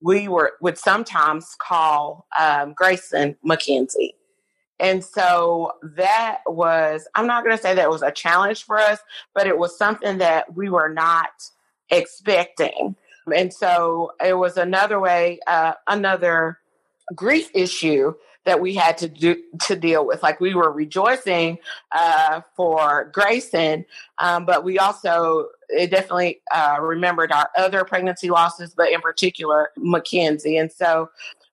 we 0.02 0.26
were 0.26 0.52
would 0.60 0.78
sometimes 0.78 1.54
call 1.60 2.26
um, 2.38 2.74
Grayson 2.74 3.36
Mackenzie. 3.44 4.16
And 4.80 5.04
so 5.04 5.72
that 5.96 6.38
was, 6.46 7.06
I'm 7.14 7.26
not 7.26 7.44
going 7.44 7.56
to 7.56 7.62
say 7.62 7.74
that 7.74 7.90
was 7.90 8.02
a 8.02 8.10
challenge 8.10 8.64
for 8.64 8.78
us, 8.78 8.98
but 9.34 9.46
it 9.46 9.56
was 9.56 9.76
something 9.78 10.18
that 10.18 10.54
we 10.54 10.68
were 10.68 10.88
not 10.88 11.30
expecting. 11.90 12.96
And 13.32 13.52
so 13.52 14.12
it 14.24 14.34
was 14.34 14.56
another 14.56 14.98
way, 14.98 15.38
uh, 15.46 15.74
another 15.86 16.58
grief 17.14 17.50
issue 17.54 18.14
that 18.44 18.60
we 18.60 18.74
had 18.74 18.98
to 18.98 19.08
do 19.08 19.36
to 19.60 19.76
deal 19.76 20.06
with. 20.06 20.22
Like 20.22 20.40
we 20.40 20.54
were 20.54 20.72
rejoicing 20.72 21.58
uh, 21.92 22.40
for 22.56 23.10
Grayson, 23.12 23.84
um, 24.18 24.44
but 24.44 24.64
we 24.64 24.78
also 24.78 25.48
it 25.68 25.90
definitely 25.90 26.40
uh, 26.52 26.78
remembered 26.80 27.32
our 27.32 27.48
other 27.56 27.84
pregnancy 27.84 28.30
losses, 28.30 28.74
but 28.74 28.90
in 28.90 29.00
particular 29.00 29.70
Mackenzie. 29.76 30.56
And 30.56 30.72
so 30.72 31.10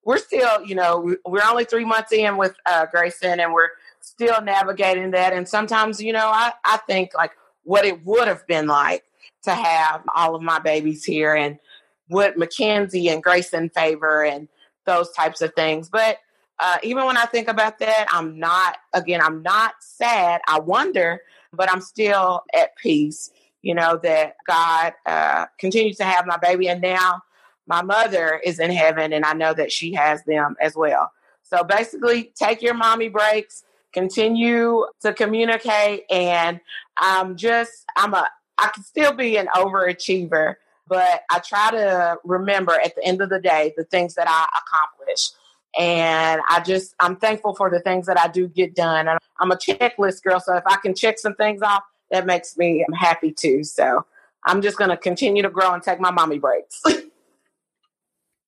we're 0.10 0.18
still, 0.18 0.66
you 0.66 0.74
know, 0.74 1.16
we're 1.24 1.48
only 1.48 1.66
three 1.66 1.86
months 1.86 2.12
in 2.12 2.36
with 2.36 2.56
uh, 2.66 2.88
Grayson, 2.88 3.40
and 3.40 3.54
we're 3.54 3.70
still 4.00 4.42
navigating 4.42 5.12
that. 5.12 5.34
And 5.34 5.48
sometimes, 5.48 6.02
you 6.02 6.14
know, 6.14 6.32
I 6.34 6.52
I 6.66 6.78
think 6.88 7.12
like 7.14 7.34
what 7.64 7.86
it 7.86 8.04
would 8.04 8.28
have 8.28 8.48
been 8.48 8.66
like 8.66 9.04
to 9.44 9.54
have 9.54 10.02
all 10.16 10.34
of 10.34 10.42
my 10.42 10.58
babies 10.58 11.06
here 11.06 11.36
and 11.36 11.60
what 12.08 12.40
Mackenzie 12.40 13.10
and 13.10 13.22
Grayson 13.22 13.70
favor 13.70 14.26
and 14.26 14.48
those 14.86 15.12
types 15.12 15.44
of 15.44 15.54
things. 15.54 15.90
But 15.90 16.18
uh, 16.58 16.78
even 16.82 17.06
when 17.06 17.16
I 17.16 17.26
think 17.26 17.48
about 17.48 17.78
that, 17.78 18.08
I'm 18.10 18.40
not, 18.40 18.78
again, 18.94 19.22
I'm 19.22 19.44
not 19.44 19.76
sad. 19.80 20.42
I 20.48 20.60
wonder, 20.60 21.22
but 21.54 21.72
I'm 21.72 21.82
still 21.82 22.42
at 22.60 22.76
peace, 22.78 23.30
you 23.62 23.76
know, 23.76 24.00
that 24.02 24.38
God 24.48 24.94
uh, 25.06 25.46
continues 25.60 25.98
to 25.98 26.04
have 26.04 26.26
my 26.26 26.38
baby. 26.38 26.68
And 26.68 26.82
now 26.82 27.22
my 27.70 27.84
mother 27.84 28.42
is 28.44 28.60
in 28.60 28.72
heaven, 28.72 29.14
and 29.14 29.26
I 29.26 29.34
know 29.34 29.54
that 29.54 29.72
she 29.72 29.94
has 29.94 30.24
them 30.26 30.56
as 30.60 30.76
well. 30.76 31.12
So 31.44 31.64
basically, 31.64 32.34
take 32.36 32.62
your 32.62 32.74
mommy 32.74 33.10
breaks, 33.10 33.64
continue 33.94 34.86
to 35.02 35.14
communicate. 35.14 36.04
And 36.12 36.60
I'm 36.98 37.38
just, 37.38 37.86
I'm 37.96 38.14
a, 38.14 38.28
I 38.58 38.70
can 38.70 38.84
still 38.84 39.14
be 39.14 39.38
an 39.38 39.48
overachiever, 39.56 40.56
but 40.88 41.22
I 41.32 41.40
try 41.40 41.72
to 41.72 42.18
remember 42.24 42.74
at 42.74 42.96
the 42.96 43.06
end 43.06 43.22
of 43.22 43.30
the 43.30 43.40
day 43.40 43.74
the 43.78 43.86
things 43.86 44.16
that 44.16 44.28
I 44.30 44.48
accomplish 44.60 45.32
And 45.78 46.42
I 46.50 46.62
just, 46.62 46.96
I'm 47.00 47.16
thankful 47.16 47.56
for 47.56 47.70
the 47.70 47.80
things 47.80 48.08
that 48.08 48.20
I 48.20 48.28
do 48.28 48.48
get 48.48 48.76
done. 48.76 49.08
And 49.08 49.20
I'm 49.40 49.52
a 49.52 49.56
checklist 49.56 50.24
girl. 50.24 50.40
So 50.40 50.56
if 50.56 50.64
I 50.68 50.78
can 50.78 50.96
check 50.96 51.20
some 51.20 51.36
things 51.36 51.62
off, 51.62 51.84
that 52.12 52.26
makes 52.26 52.58
me 52.58 52.86
happy 52.96 53.32
too. 53.32 53.64
So 53.64 54.06
I'm 54.46 54.62
just 54.62 54.78
going 54.78 54.90
to 54.90 54.98
continue 54.98 55.44
to 55.44 55.50
grow 55.50 55.74
and 55.74 55.84
take 55.84 56.00
my 56.00 56.12
mommy 56.12 56.40
breaks. 56.40 56.84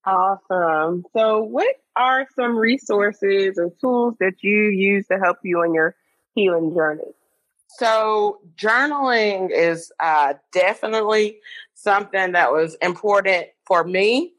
awesome. 0.04 1.04
So, 1.16 1.42
what 1.42 1.74
are 1.96 2.26
some 2.36 2.56
resources 2.56 3.58
or 3.58 3.70
tools 3.80 4.14
that 4.20 4.34
you 4.42 4.68
use 4.68 5.06
to 5.08 5.18
help 5.18 5.38
you 5.42 5.58
on 5.58 5.74
your 5.74 5.94
healing 6.34 6.74
journey? 6.74 7.12
So, 7.78 8.40
journaling 8.56 9.50
is 9.50 9.92
uh, 10.00 10.34
definitely 10.52 11.38
something 11.74 12.32
that 12.32 12.52
was 12.52 12.74
important 12.76 13.46
for 13.66 13.84
me 13.84 14.32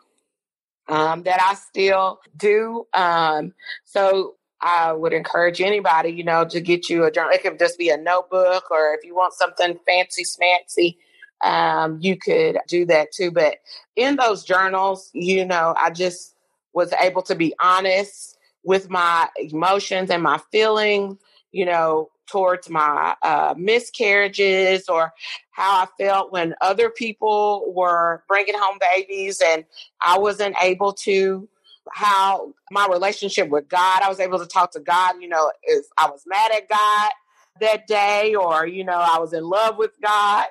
um, 0.87 1.23
that 1.23 1.41
I 1.41 1.55
still 1.55 2.19
do. 2.35 2.87
Um, 2.93 3.53
so, 3.85 4.35
I 4.63 4.93
would 4.93 5.11
encourage 5.11 5.59
anybody, 5.59 6.09
you 6.09 6.23
know, 6.23 6.45
to 6.45 6.61
get 6.61 6.89
you 6.89 7.03
a 7.03 7.11
journal. 7.11 7.31
It 7.33 7.43
could 7.43 7.59
just 7.59 7.77
be 7.77 7.89
a 7.89 7.97
notebook, 7.97 8.71
or 8.71 8.93
if 8.93 9.03
you 9.03 9.13
want 9.13 9.33
something 9.33 9.77
fancy, 9.85 10.23
smancy, 10.23 10.95
um, 11.43 11.99
you 12.01 12.17
could 12.17 12.57
do 12.67 12.85
that 12.85 13.11
too. 13.11 13.31
But 13.31 13.57
in 13.95 14.15
those 14.15 14.43
journals, 14.43 15.09
you 15.13 15.45
know, 15.45 15.75
I 15.77 15.89
just 15.91 16.35
was 16.73 16.93
able 16.93 17.21
to 17.23 17.35
be 17.35 17.53
honest 17.59 18.37
with 18.63 18.89
my 18.89 19.27
emotions 19.37 20.09
and 20.09 20.23
my 20.23 20.39
feelings, 20.51 21.17
you 21.51 21.65
know, 21.65 22.09
towards 22.27 22.69
my 22.69 23.15
uh, 23.21 23.53
miscarriages 23.57 24.87
or 24.87 25.13
how 25.51 25.83
I 25.83 25.87
felt 26.01 26.31
when 26.31 26.55
other 26.61 26.89
people 26.89 27.71
were 27.75 28.23
bringing 28.27 28.55
home 28.57 28.77
babies 28.79 29.41
and 29.45 29.65
I 30.01 30.17
wasn't 30.17 30.55
able 30.61 30.93
to 30.93 31.47
how 31.91 32.53
my 32.71 32.87
relationship 32.87 33.49
with 33.49 33.67
God, 33.67 34.01
I 34.01 34.09
was 34.09 34.19
able 34.19 34.39
to 34.39 34.45
talk 34.45 34.71
to 34.71 34.79
God, 34.79 35.15
you 35.21 35.27
know, 35.27 35.51
if 35.63 35.85
I 35.97 36.09
was 36.09 36.23
mad 36.25 36.51
at 36.55 36.69
God 36.69 37.11
that 37.59 37.87
day 37.87 38.35
or, 38.35 38.65
you 38.65 38.83
know, 38.83 38.97
I 38.97 39.19
was 39.19 39.33
in 39.33 39.43
love 39.43 39.77
with 39.77 39.91
God. 40.01 40.45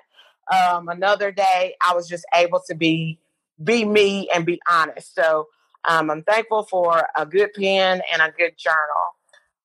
Um, 0.53 0.89
another 0.89 1.33
day, 1.33 1.75
I 1.87 1.95
was 1.95 2.09
just 2.09 2.25
able 2.35 2.61
to 2.69 2.75
be 2.75 3.19
be 3.63 3.85
me 3.85 4.29
and 4.35 4.45
be 4.45 4.61
honest. 4.71 5.15
So 5.15 5.49
um, 5.89 6.11
I'm 6.11 6.23
thankful 6.23 6.65
for 6.65 7.09
a 7.17 7.27
good 7.27 7.53
pen 7.55 8.03
and 8.13 8.23
a 8.23 8.31
good 8.31 8.59
journal. 8.59 8.77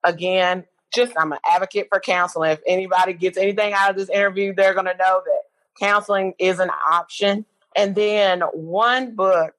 Again, 0.03 0.65
just 0.93 1.13
I'm 1.17 1.31
an 1.31 1.39
advocate 1.45 1.88
for 1.89 1.99
counseling. 1.99 2.51
If 2.51 2.61
anybody 2.67 3.13
gets 3.13 3.38
anything 3.38 3.73
out 3.73 3.91
of 3.91 3.97
this 3.97 4.09
interview, 4.09 4.53
they're 4.53 4.73
going 4.73 4.85
to 4.85 4.97
know 4.97 5.21
that 5.25 5.41
counseling 5.79 6.33
is 6.39 6.59
an 6.59 6.69
option. 6.89 7.45
And 7.75 7.95
then 7.95 8.41
one 8.53 9.15
book 9.15 9.53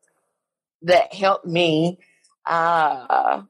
that 0.83 1.13
helped 1.15 1.47
me 1.47 1.99
uh, 2.47 3.43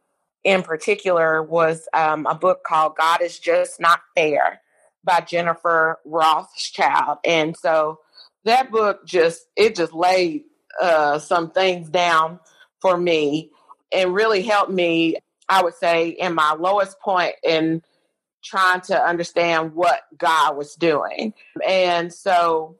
in 0.44 0.62
particular 0.62 1.42
was 1.42 1.88
um, 1.94 2.26
a 2.26 2.34
book 2.34 2.64
called 2.64 2.96
God 2.96 3.22
is 3.22 3.38
Just 3.38 3.80
Not 3.80 4.00
Fair 4.16 4.60
by 5.04 5.20
Jennifer 5.20 5.98
Rothschild. 6.04 7.18
And 7.24 7.56
so 7.56 8.00
that 8.44 8.70
book 8.70 9.06
just, 9.06 9.46
it 9.56 9.74
just 9.74 9.92
laid 9.92 10.44
uh, 10.80 11.18
some 11.18 11.50
things 11.50 11.88
down 11.88 12.40
for 12.80 12.96
me 12.96 13.50
and 13.92 14.14
really 14.14 14.42
helped 14.42 14.70
me, 14.70 15.16
I 15.48 15.62
would 15.62 15.74
say, 15.74 16.08
in 16.08 16.34
my 16.34 16.52
lowest 16.52 17.00
point 17.00 17.34
in 17.42 17.82
trying 18.44 18.80
to 18.82 19.00
understand 19.02 19.74
what 19.74 20.02
God 20.16 20.56
was 20.56 20.74
doing. 20.74 21.34
And 21.66 22.12
so 22.12 22.76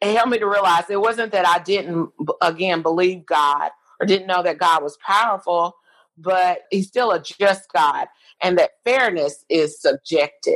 it 0.00 0.14
helped 0.14 0.30
me 0.30 0.38
to 0.38 0.46
realize 0.46 0.84
it 0.90 1.00
wasn't 1.00 1.32
that 1.32 1.46
I 1.46 1.58
didn't, 1.60 2.10
again, 2.40 2.82
believe 2.82 3.26
God 3.26 3.70
or 4.00 4.06
didn't 4.06 4.26
know 4.26 4.42
that 4.42 4.58
God 4.58 4.82
was 4.82 4.96
powerful, 5.04 5.76
but 6.16 6.60
he's 6.70 6.88
still 6.88 7.12
a 7.12 7.20
just 7.22 7.72
God 7.72 8.06
and 8.42 8.58
that 8.58 8.72
fairness 8.84 9.44
is 9.48 9.80
subjective, 9.80 10.54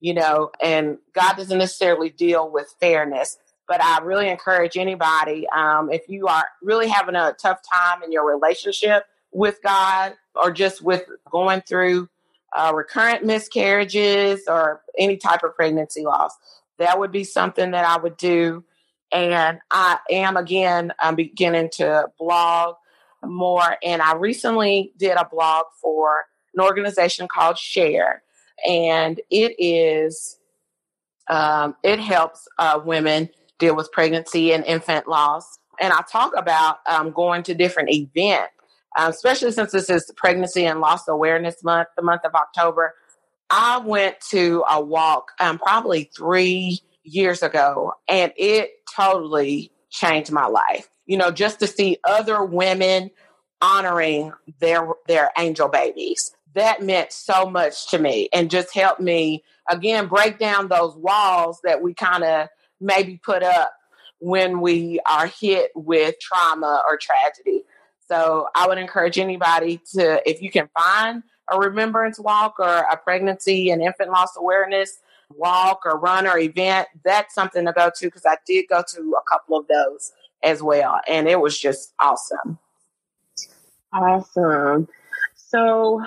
you 0.00 0.14
know, 0.14 0.50
and 0.62 0.98
God 1.12 1.36
doesn't 1.36 1.58
necessarily 1.58 2.10
deal 2.10 2.50
with 2.50 2.74
fairness. 2.80 3.38
But 3.66 3.82
I 3.82 3.98
really 4.00 4.28
encourage 4.28 4.76
anybody, 4.76 5.46
um, 5.54 5.90
if 5.92 6.08
you 6.08 6.26
are 6.26 6.46
really 6.62 6.88
having 6.88 7.14
a 7.14 7.34
tough 7.40 7.60
time 7.70 8.02
in 8.02 8.12
your 8.12 8.26
relationship 8.26 9.04
with 9.32 9.58
God 9.62 10.14
or 10.34 10.50
just 10.50 10.80
with 10.80 11.04
going 11.30 11.60
through 11.60 12.08
uh, 12.56 12.72
recurrent 12.74 13.26
miscarriages 13.26 14.44
or 14.48 14.80
any 14.98 15.18
type 15.18 15.42
of 15.42 15.54
pregnancy 15.54 16.04
loss, 16.04 16.32
that 16.78 16.98
would 16.98 17.12
be 17.12 17.24
something 17.24 17.72
that 17.72 17.84
I 17.84 18.00
would 18.00 18.16
do 18.16 18.64
and 19.12 19.58
I 19.70 19.98
am 20.10 20.36
again 20.36 20.92
I'm 20.98 21.14
beginning 21.14 21.70
to 21.74 22.08
blog 22.18 22.76
more 23.24 23.76
and 23.82 24.02
I 24.02 24.14
recently 24.14 24.92
did 24.96 25.16
a 25.16 25.28
blog 25.30 25.66
for 25.80 26.24
an 26.54 26.60
organization 26.60 27.28
called 27.32 27.58
Share 27.58 28.22
and 28.66 29.20
it 29.30 29.54
is 29.58 30.38
um, 31.28 31.76
it 31.82 32.00
helps 32.00 32.48
uh, 32.58 32.80
women 32.84 33.28
deal 33.58 33.76
with 33.76 33.90
pregnancy 33.92 34.52
and 34.52 34.64
infant 34.64 35.08
loss 35.08 35.58
and 35.80 35.92
I 35.92 36.02
talk 36.10 36.32
about 36.36 36.78
um, 36.88 37.12
going 37.12 37.42
to 37.44 37.54
different 37.54 37.90
events 37.90 38.52
um, 38.98 39.10
especially 39.10 39.52
since 39.52 39.72
this 39.72 39.90
is 39.90 40.10
pregnancy 40.16 40.64
and 40.64 40.80
loss 40.80 41.06
awareness 41.08 41.62
month 41.62 41.88
the 41.96 42.02
month 42.02 42.24
of 42.24 42.34
October 42.34 42.94
I 43.50 43.78
went 43.78 44.16
to 44.30 44.64
a 44.70 44.80
walk 44.80 45.32
um, 45.40 45.58
probably 45.58 46.10
three 46.14 46.80
years 47.02 47.42
ago, 47.42 47.94
and 48.08 48.32
it 48.36 48.70
totally 48.94 49.72
changed 49.90 50.30
my 50.30 50.46
life. 50.46 50.88
You 51.06 51.16
know, 51.16 51.30
just 51.30 51.60
to 51.60 51.66
see 51.66 51.98
other 52.04 52.44
women 52.44 53.10
honoring 53.62 54.32
their 54.60 54.88
their 55.06 55.30
angel 55.38 55.68
babies. 55.68 56.32
That 56.58 56.82
meant 56.82 57.12
so 57.12 57.48
much 57.48 57.86
to 57.90 58.00
me 58.00 58.28
and 58.32 58.50
just 58.50 58.74
helped 58.74 59.00
me 59.00 59.44
again 59.70 60.08
break 60.08 60.40
down 60.40 60.66
those 60.66 60.96
walls 60.96 61.60
that 61.62 61.80
we 61.80 61.94
kind 61.94 62.24
of 62.24 62.48
maybe 62.80 63.20
put 63.24 63.44
up 63.44 63.70
when 64.18 64.60
we 64.60 64.98
are 65.08 65.28
hit 65.28 65.70
with 65.76 66.16
trauma 66.20 66.82
or 66.88 66.98
tragedy. 66.98 67.62
So 68.08 68.48
I 68.56 68.66
would 68.66 68.76
encourage 68.76 69.20
anybody 69.20 69.80
to, 69.94 70.20
if 70.28 70.42
you 70.42 70.50
can 70.50 70.68
find 70.76 71.22
a 71.48 71.60
remembrance 71.60 72.18
walk 72.18 72.56
or 72.58 72.66
a 72.66 72.96
pregnancy 72.96 73.70
and 73.70 73.80
infant 73.80 74.10
loss 74.10 74.30
awareness 74.36 74.98
walk 75.30 75.82
or 75.84 75.96
run 75.96 76.26
or 76.26 76.40
event, 76.40 76.88
that's 77.04 77.36
something 77.36 77.66
to 77.66 77.72
go 77.72 77.88
to 77.94 78.06
because 78.06 78.26
I 78.26 78.36
did 78.44 78.64
go 78.68 78.82
to 78.94 79.14
a 79.16 79.30
couple 79.30 79.56
of 79.58 79.68
those 79.68 80.10
as 80.42 80.60
well. 80.60 80.98
And 81.06 81.28
it 81.28 81.38
was 81.38 81.56
just 81.56 81.94
awesome. 82.00 82.58
Awesome. 83.92 84.88
So, 85.36 86.02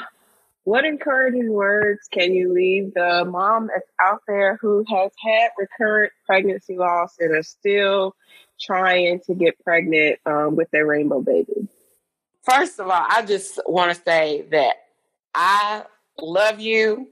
what 0.63 0.85
encouraging 0.85 1.51
words 1.51 2.07
can 2.11 2.33
you 2.33 2.53
leave 2.53 2.93
the 2.93 3.25
mom 3.25 3.67
that's 3.67 3.89
out 3.99 4.21
there 4.27 4.57
who 4.61 4.85
has 4.87 5.11
had 5.23 5.49
recurrent 5.57 6.11
pregnancy 6.25 6.77
loss 6.77 7.15
and 7.19 7.35
are 7.35 7.43
still 7.43 8.15
trying 8.59 9.19
to 9.21 9.33
get 9.33 9.59
pregnant 9.63 10.19
um, 10.25 10.55
with 10.55 10.69
their 10.71 10.85
rainbow 10.85 11.21
baby? 11.21 11.67
First 12.43 12.79
of 12.79 12.87
all, 12.87 13.05
I 13.07 13.23
just 13.23 13.59
want 13.65 13.95
to 13.95 14.01
say 14.03 14.45
that 14.51 14.75
I 15.33 15.83
love 16.19 16.59
you 16.59 17.07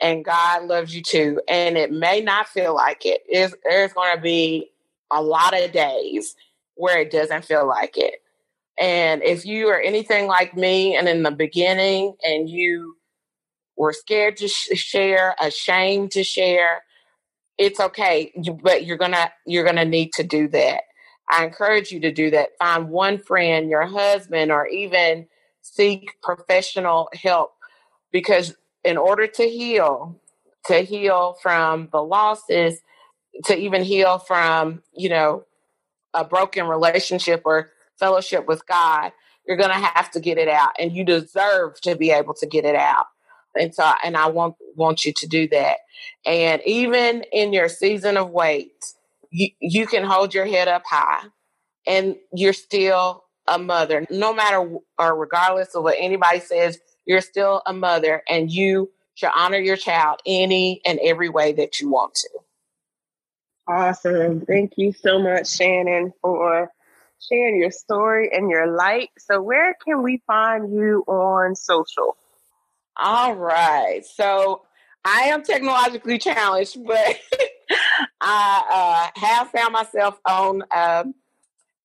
and 0.00 0.24
God 0.24 0.64
loves 0.64 0.94
you 0.94 1.02
too. 1.02 1.40
And 1.48 1.76
it 1.76 1.92
may 1.92 2.20
not 2.20 2.48
feel 2.48 2.74
like 2.74 3.04
it. 3.04 3.22
It's, 3.28 3.54
there's 3.64 3.92
going 3.92 4.16
to 4.16 4.22
be 4.22 4.70
a 5.10 5.22
lot 5.22 5.58
of 5.58 5.72
days 5.72 6.36
where 6.74 6.98
it 7.00 7.10
doesn't 7.10 7.44
feel 7.44 7.66
like 7.66 7.96
it. 7.96 8.14
And 8.78 9.22
if 9.22 9.46
you 9.46 9.68
are 9.68 9.80
anything 9.80 10.26
like 10.26 10.56
me 10.56 10.96
and 10.96 11.08
in 11.08 11.22
the 11.22 11.30
beginning 11.30 12.14
and 12.24 12.48
you 12.48 12.96
were 13.76 13.92
scared 13.92 14.36
to 14.38 14.48
sh- 14.48 14.70
share, 14.74 15.34
ashamed 15.40 16.12
to 16.12 16.24
share, 16.24 16.82
it's 17.56 17.78
okay, 17.78 18.32
but 18.62 18.84
you're 18.84 18.96
going 18.96 19.12
to 19.12 19.30
you're 19.46 19.64
going 19.64 19.76
to 19.76 19.84
need 19.84 20.12
to 20.14 20.24
do 20.24 20.48
that. 20.48 20.82
I 21.30 21.44
encourage 21.44 21.92
you 21.92 22.00
to 22.00 22.12
do 22.12 22.30
that. 22.30 22.50
Find 22.58 22.90
one 22.90 23.18
friend, 23.18 23.70
your 23.70 23.86
husband 23.86 24.50
or 24.50 24.66
even 24.66 25.26
seek 25.62 26.20
professional 26.22 27.08
help 27.14 27.52
because 28.12 28.54
in 28.84 28.96
order 28.96 29.26
to 29.26 29.48
heal, 29.48 30.20
to 30.66 30.80
heal 30.80 31.36
from 31.42 31.88
the 31.92 32.02
losses, 32.02 32.80
to 33.44 33.56
even 33.56 33.82
heal 33.82 34.18
from, 34.18 34.82
you 34.94 35.08
know, 35.08 35.44
a 36.12 36.24
broken 36.24 36.66
relationship 36.66 37.42
or 37.44 37.70
fellowship 38.04 38.46
with 38.46 38.66
God, 38.66 39.12
you're 39.46 39.56
going 39.56 39.70
to 39.70 39.76
have 39.76 40.10
to 40.12 40.20
get 40.20 40.38
it 40.38 40.48
out 40.48 40.72
and 40.78 40.92
you 40.92 41.04
deserve 41.04 41.80
to 41.82 41.96
be 41.96 42.10
able 42.10 42.34
to 42.34 42.46
get 42.46 42.64
it 42.64 42.76
out. 42.76 43.06
And 43.58 43.74
so, 43.74 43.90
and 44.04 44.16
I 44.16 44.28
want, 44.28 44.56
want 44.76 45.04
you 45.04 45.12
to 45.14 45.26
do 45.26 45.48
that. 45.48 45.78
And 46.26 46.62
even 46.66 47.24
in 47.32 47.52
your 47.52 47.68
season 47.68 48.16
of 48.16 48.30
wait, 48.30 48.72
you, 49.30 49.48
you 49.60 49.86
can 49.86 50.04
hold 50.04 50.34
your 50.34 50.46
head 50.46 50.68
up 50.68 50.84
high 50.86 51.24
and 51.86 52.16
you're 52.34 52.52
still 52.52 53.24
a 53.48 53.58
mother, 53.58 54.06
no 54.10 54.34
matter 54.34 54.78
or 54.98 55.16
regardless 55.16 55.74
of 55.74 55.84
what 55.84 55.96
anybody 55.98 56.40
says, 56.40 56.78
you're 57.06 57.20
still 57.20 57.62
a 57.66 57.72
mother 57.72 58.22
and 58.28 58.50
you 58.50 58.90
should 59.14 59.30
honor 59.36 59.58
your 59.58 59.76
child 59.76 60.20
any 60.26 60.80
and 60.86 61.00
every 61.04 61.28
way 61.28 61.52
that 61.52 61.80
you 61.80 61.90
want 61.90 62.14
to. 62.14 62.30
Awesome. 63.68 64.42
Thank 64.46 64.74
you 64.76 64.92
so 64.92 65.18
much, 65.18 65.48
Shannon, 65.56 66.12
for 66.22 66.70
sharing 67.28 67.60
your 67.60 67.70
story 67.70 68.30
and 68.32 68.50
your 68.50 68.66
light. 68.66 69.10
So, 69.18 69.40
where 69.40 69.74
can 69.84 70.02
we 70.02 70.22
find 70.26 70.72
you 70.72 71.04
on 71.06 71.54
social? 71.54 72.16
All 72.96 73.34
right. 73.34 74.04
So, 74.04 74.62
I 75.04 75.22
am 75.24 75.42
technologically 75.42 76.18
challenged, 76.18 76.78
but 76.86 77.20
I 78.20 79.10
uh, 79.14 79.20
have 79.20 79.50
found 79.50 79.72
myself 79.72 80.18
on 80.26 80.62
uh, 80.70 81.04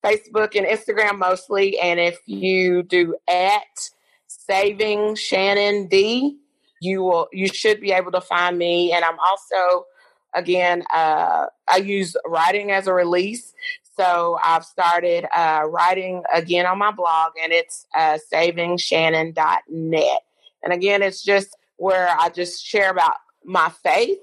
Facebook 0.04 0.56
and 0.56 0.66
Instagram 0.66 1.20
mostly. 1.20 1.78
And 1.80 2.00
if 2.00 2.18
you 2.26 2.84
do 2.84 3.16
at 3.30 3.90
Saving 4.28 5.16
Shannon 5.16 5.88
D, 5.88 6.38
you 6.82 7.02
will 7.02 7.28
you 7.34 7.48
should 7.48 7.82
be 7.82 7.92
able 7.92 8.12
to 8.12 8.22
find 8.22 8.58
me. 8.58 8.94
And 8.94 9.04
I'm 9.04 9.18
also 9.20 9.86
again 10.34 10.84
uh, 10.94 11.48
I 11.70 11.78
use 11.78 12.16
writing 12.26 12.72
as 12.72 12.88
a 12.88 12.94
release. 12.94 13.54
So 14.00 14.40
I've 14.42 14.64
started 14.64 15.26
uh, 15.36 15.64
writing 15.68 16.24
again 16.34 16.66
on 16.66 16.78
my 16.78 16.92
blog, 16.92 17.34
and 17.44 17.52
it's 17.52 17.86
uh, 17.94 18.18
savingshannon.net. 18.34 20.22
And 20.64 20.72
again, 20.72 21.04
it's 21.04 21.22
just 21.22 21.58
where 21.76 22.08
I 22.18 22.30
just 22.30 22.66
share 22.66 22.92
about 22.92 23.16
my 23.44 23.68
faith 23.84 24.20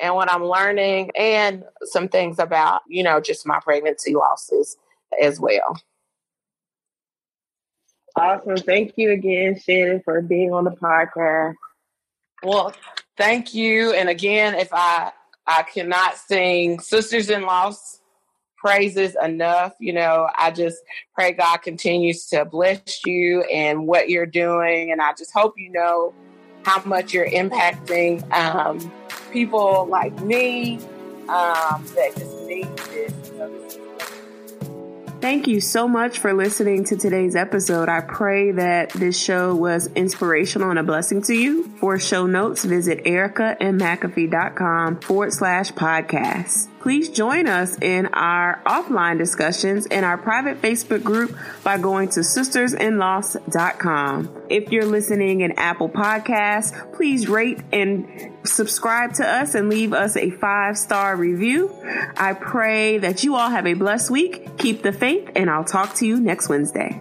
and 0.00 0.16
what 0.16 0.28
I'm 0.28 0.44
learning 0.44 1.12
and 1.16 1.62
some 1.84 2.08
things 2.08 2.40
about, 2.40 2.82
you 2.88 3.04
know, 3.04 3.20
just 3.20 3.46
my 3.46 3.60
pregnancy 3.60 4.16
losses 4.16 4.76
as 5.22 5.38
well. 5.38 5.78
Awesome. 8.16 8.56
Thank 8.56 8.94
you 8.96 9.12
again, 9.12 9.60
Shannon, 9.60 10.02
for 10.04 10.22
being 10.22 10.52
on 10.52 10.64
the 10.64 10.72
podcast. 10.72 11.54
Well, 12.42 12.74
thank 13.16 13.54
you. 13.54 13.92
And 13.92 14.08
again, 14.08 14.56
if 14.56 14.70
I 14.72 15.12
I 15.46 15.62
cannot 15.62 16.16
sing 16.16 16.80
Sisters 16.80 17.30
in 17.30 17.42
Loss 17.42 18.00
praises 18.64 19.14
enough, 19.22 19.74
you 19.78 19.92
know, 19.92 20.26
I 20.38 20.50
just 20.50 20.78
pray 21.14 21.32
God 21.32 21.58
continues 21.58 22.24
to 22.28 22.46
bless 22.46 23.04
you 23.04 23.42
and 23.42 23.86
what 23.86 24.08
you're 24.08 24.24
doing. 24.24 24.90
And 24.90 25.02
I 25.02 25.12
just 25.18 25.32
hope 25.34 25.52
you 25.58 25.70
know 25.70 26.14
how 26.64 26.82
much 26.86 27.12
you're 27.12 27.28
impacting 27.28 28.26
um, 28.32 28.90
people 29.30 29.86
like 29.90 30.18
me 30.22 30.78
um, 31.28 31.84
that 31.94 32.12
just 32.16 32.40
need 32.46 32.74
this. 32.78 33.13
Thank 35.24 35.48
you 35.48 35.62
so 35.62 35.88
much 35.88 36.18
for 36.18 36.34
listening 36.34 36.84
to 36.84 36.98
today's 36.98 37.34
episode. 37.34 37.88
I 37.88 38.02
pray 38.02 38.50
that 38.50 38.90
this 38.90 39.18
show 39.18 39.54
was 39.54 39.86
inspirational 39.94 40.68
and 40.68 40.78
a 40.78 40.82
blessing 40.82 41.22
to 41.22 41.32
you. 41.32 41.64
For 41.78 41.98
show 41.98 42.26
notes, 42.26 42.62
visit 42.62 43.04
ericaandmcafee.com 43.04 45.00
forward 45.00 45.32
slash 45.32 45.72
podcast. 45.72 46.68
Please 46.84 47.08
join 47.08 47.48
us 47.48 47.76
in 47.80 48.04
our 48.08 48.60
offline 48.66 49.16
discussions 49.16 49.86
in 49.86 50.04
our 50.04 50.18
private 50.18 50.60
Facebook 50.60 51.02
group 51.02 51.34
by 51.62 51.78
going 51.78 52.10
to 52.10 52.20
sistersinloss.com. 52.20 54.42
If 54.50 54.70
you're 54.70 54.84
listening 54.84 55.40
in 55.40 55.52
Apple 55.52 55.88
Podcasts, 55.88 56.94
please 56.94 57.26
rate 57.26 57.62
and 57.72 58.32
subscribe 58.44 59.14
to 59.14 59.26
us 59.26 59.54
and 59.54 59.70
leave 59.70 59.94
us 59.94 60.18
a 60.18 60.30
five 60.32 60.76
star 60.76 61.16
review. 61.16 61.74
I 62.18 62.34
pray 62.34 62.98
that 62.98 63.24
you 63.24 63.36
all 63.36 63.48
have 63.48 63.66
a 63.66 63.72
blessed 63.72 64.10
week. 64.10 64.58
Keep 64.58 64.82
the 64.82 64.92
faith, 64.92 65.13
and 65.34 65.50
I'll 65.50 65.64
talk 65.64 65.94
to 65.96 66.06
you 66.06 66.20
next 66.20 66.48
Wednesday. 66.48 67.00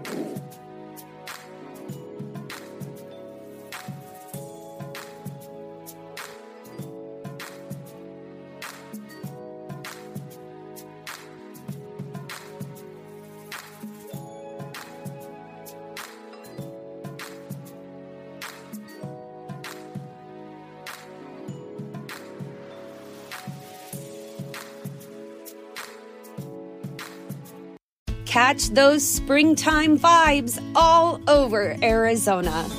Catch 28.44 28.72
those 28.72 29.08
springtime 29.08 29.98
vibes 29.98 30.62
all 30.76 31.22
over 31.30 31.78
Arizona. 31.82 32.70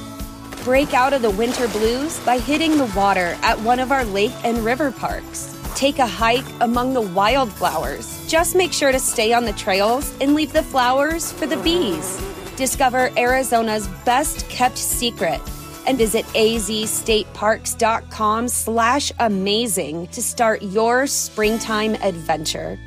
Break 0.62 0.92
out 0.92 1.14
of 1.14 1.22
the 1.22 1.30
winter 1.30 1.66
blues 1.68 2.20
by 2.20 2.36
hitting 2.36 2.76
the 2.76 2.92
water 2.94 3.38
at 3.40 3.58
one 3.60 3.80
of 3.80 3.90
our 3.90 4.04
lake 4.04 4.34
and 4.44 4.58
river 4.58 4.92
parks. 4.92 5.58
Take 5.74 6.00
a 6.00 6.06
hike 6.06 6.44
among 6.60 6.92
the 6.92 7.00
wildflowers. 7.00 8.28
Just 8.28 8.54
make 8.54 8.74
sure 8.74 8.92
to 8.92 8.98
stay 8.98 9.32
on 9.32 9.46
the 9.46 9.54
trails 9.54 10.12
and 10.20 10.34
leave 10.34 10.52
the 10.52 10.62
flowers 10.62 11.32
for 11.32 11.46
the 11.46 11.56
bees. 11.56 12.22
Discover 12.56 13.08
Arizona's 13.16 13.88
best 14.04 14.46
kept 14.50 14.76
secret 14.76 15.40
and 15.86 15.96
visit 15.96 16.26
azstateparks.com 16.34 18.48
slash 18.48 19.12
amazing 19.18 20.08
to 20.08 20.22
start 20.22 20.60
your 20.60 21.06
springtime 21.06 21.94
adventure. 22.02 22.78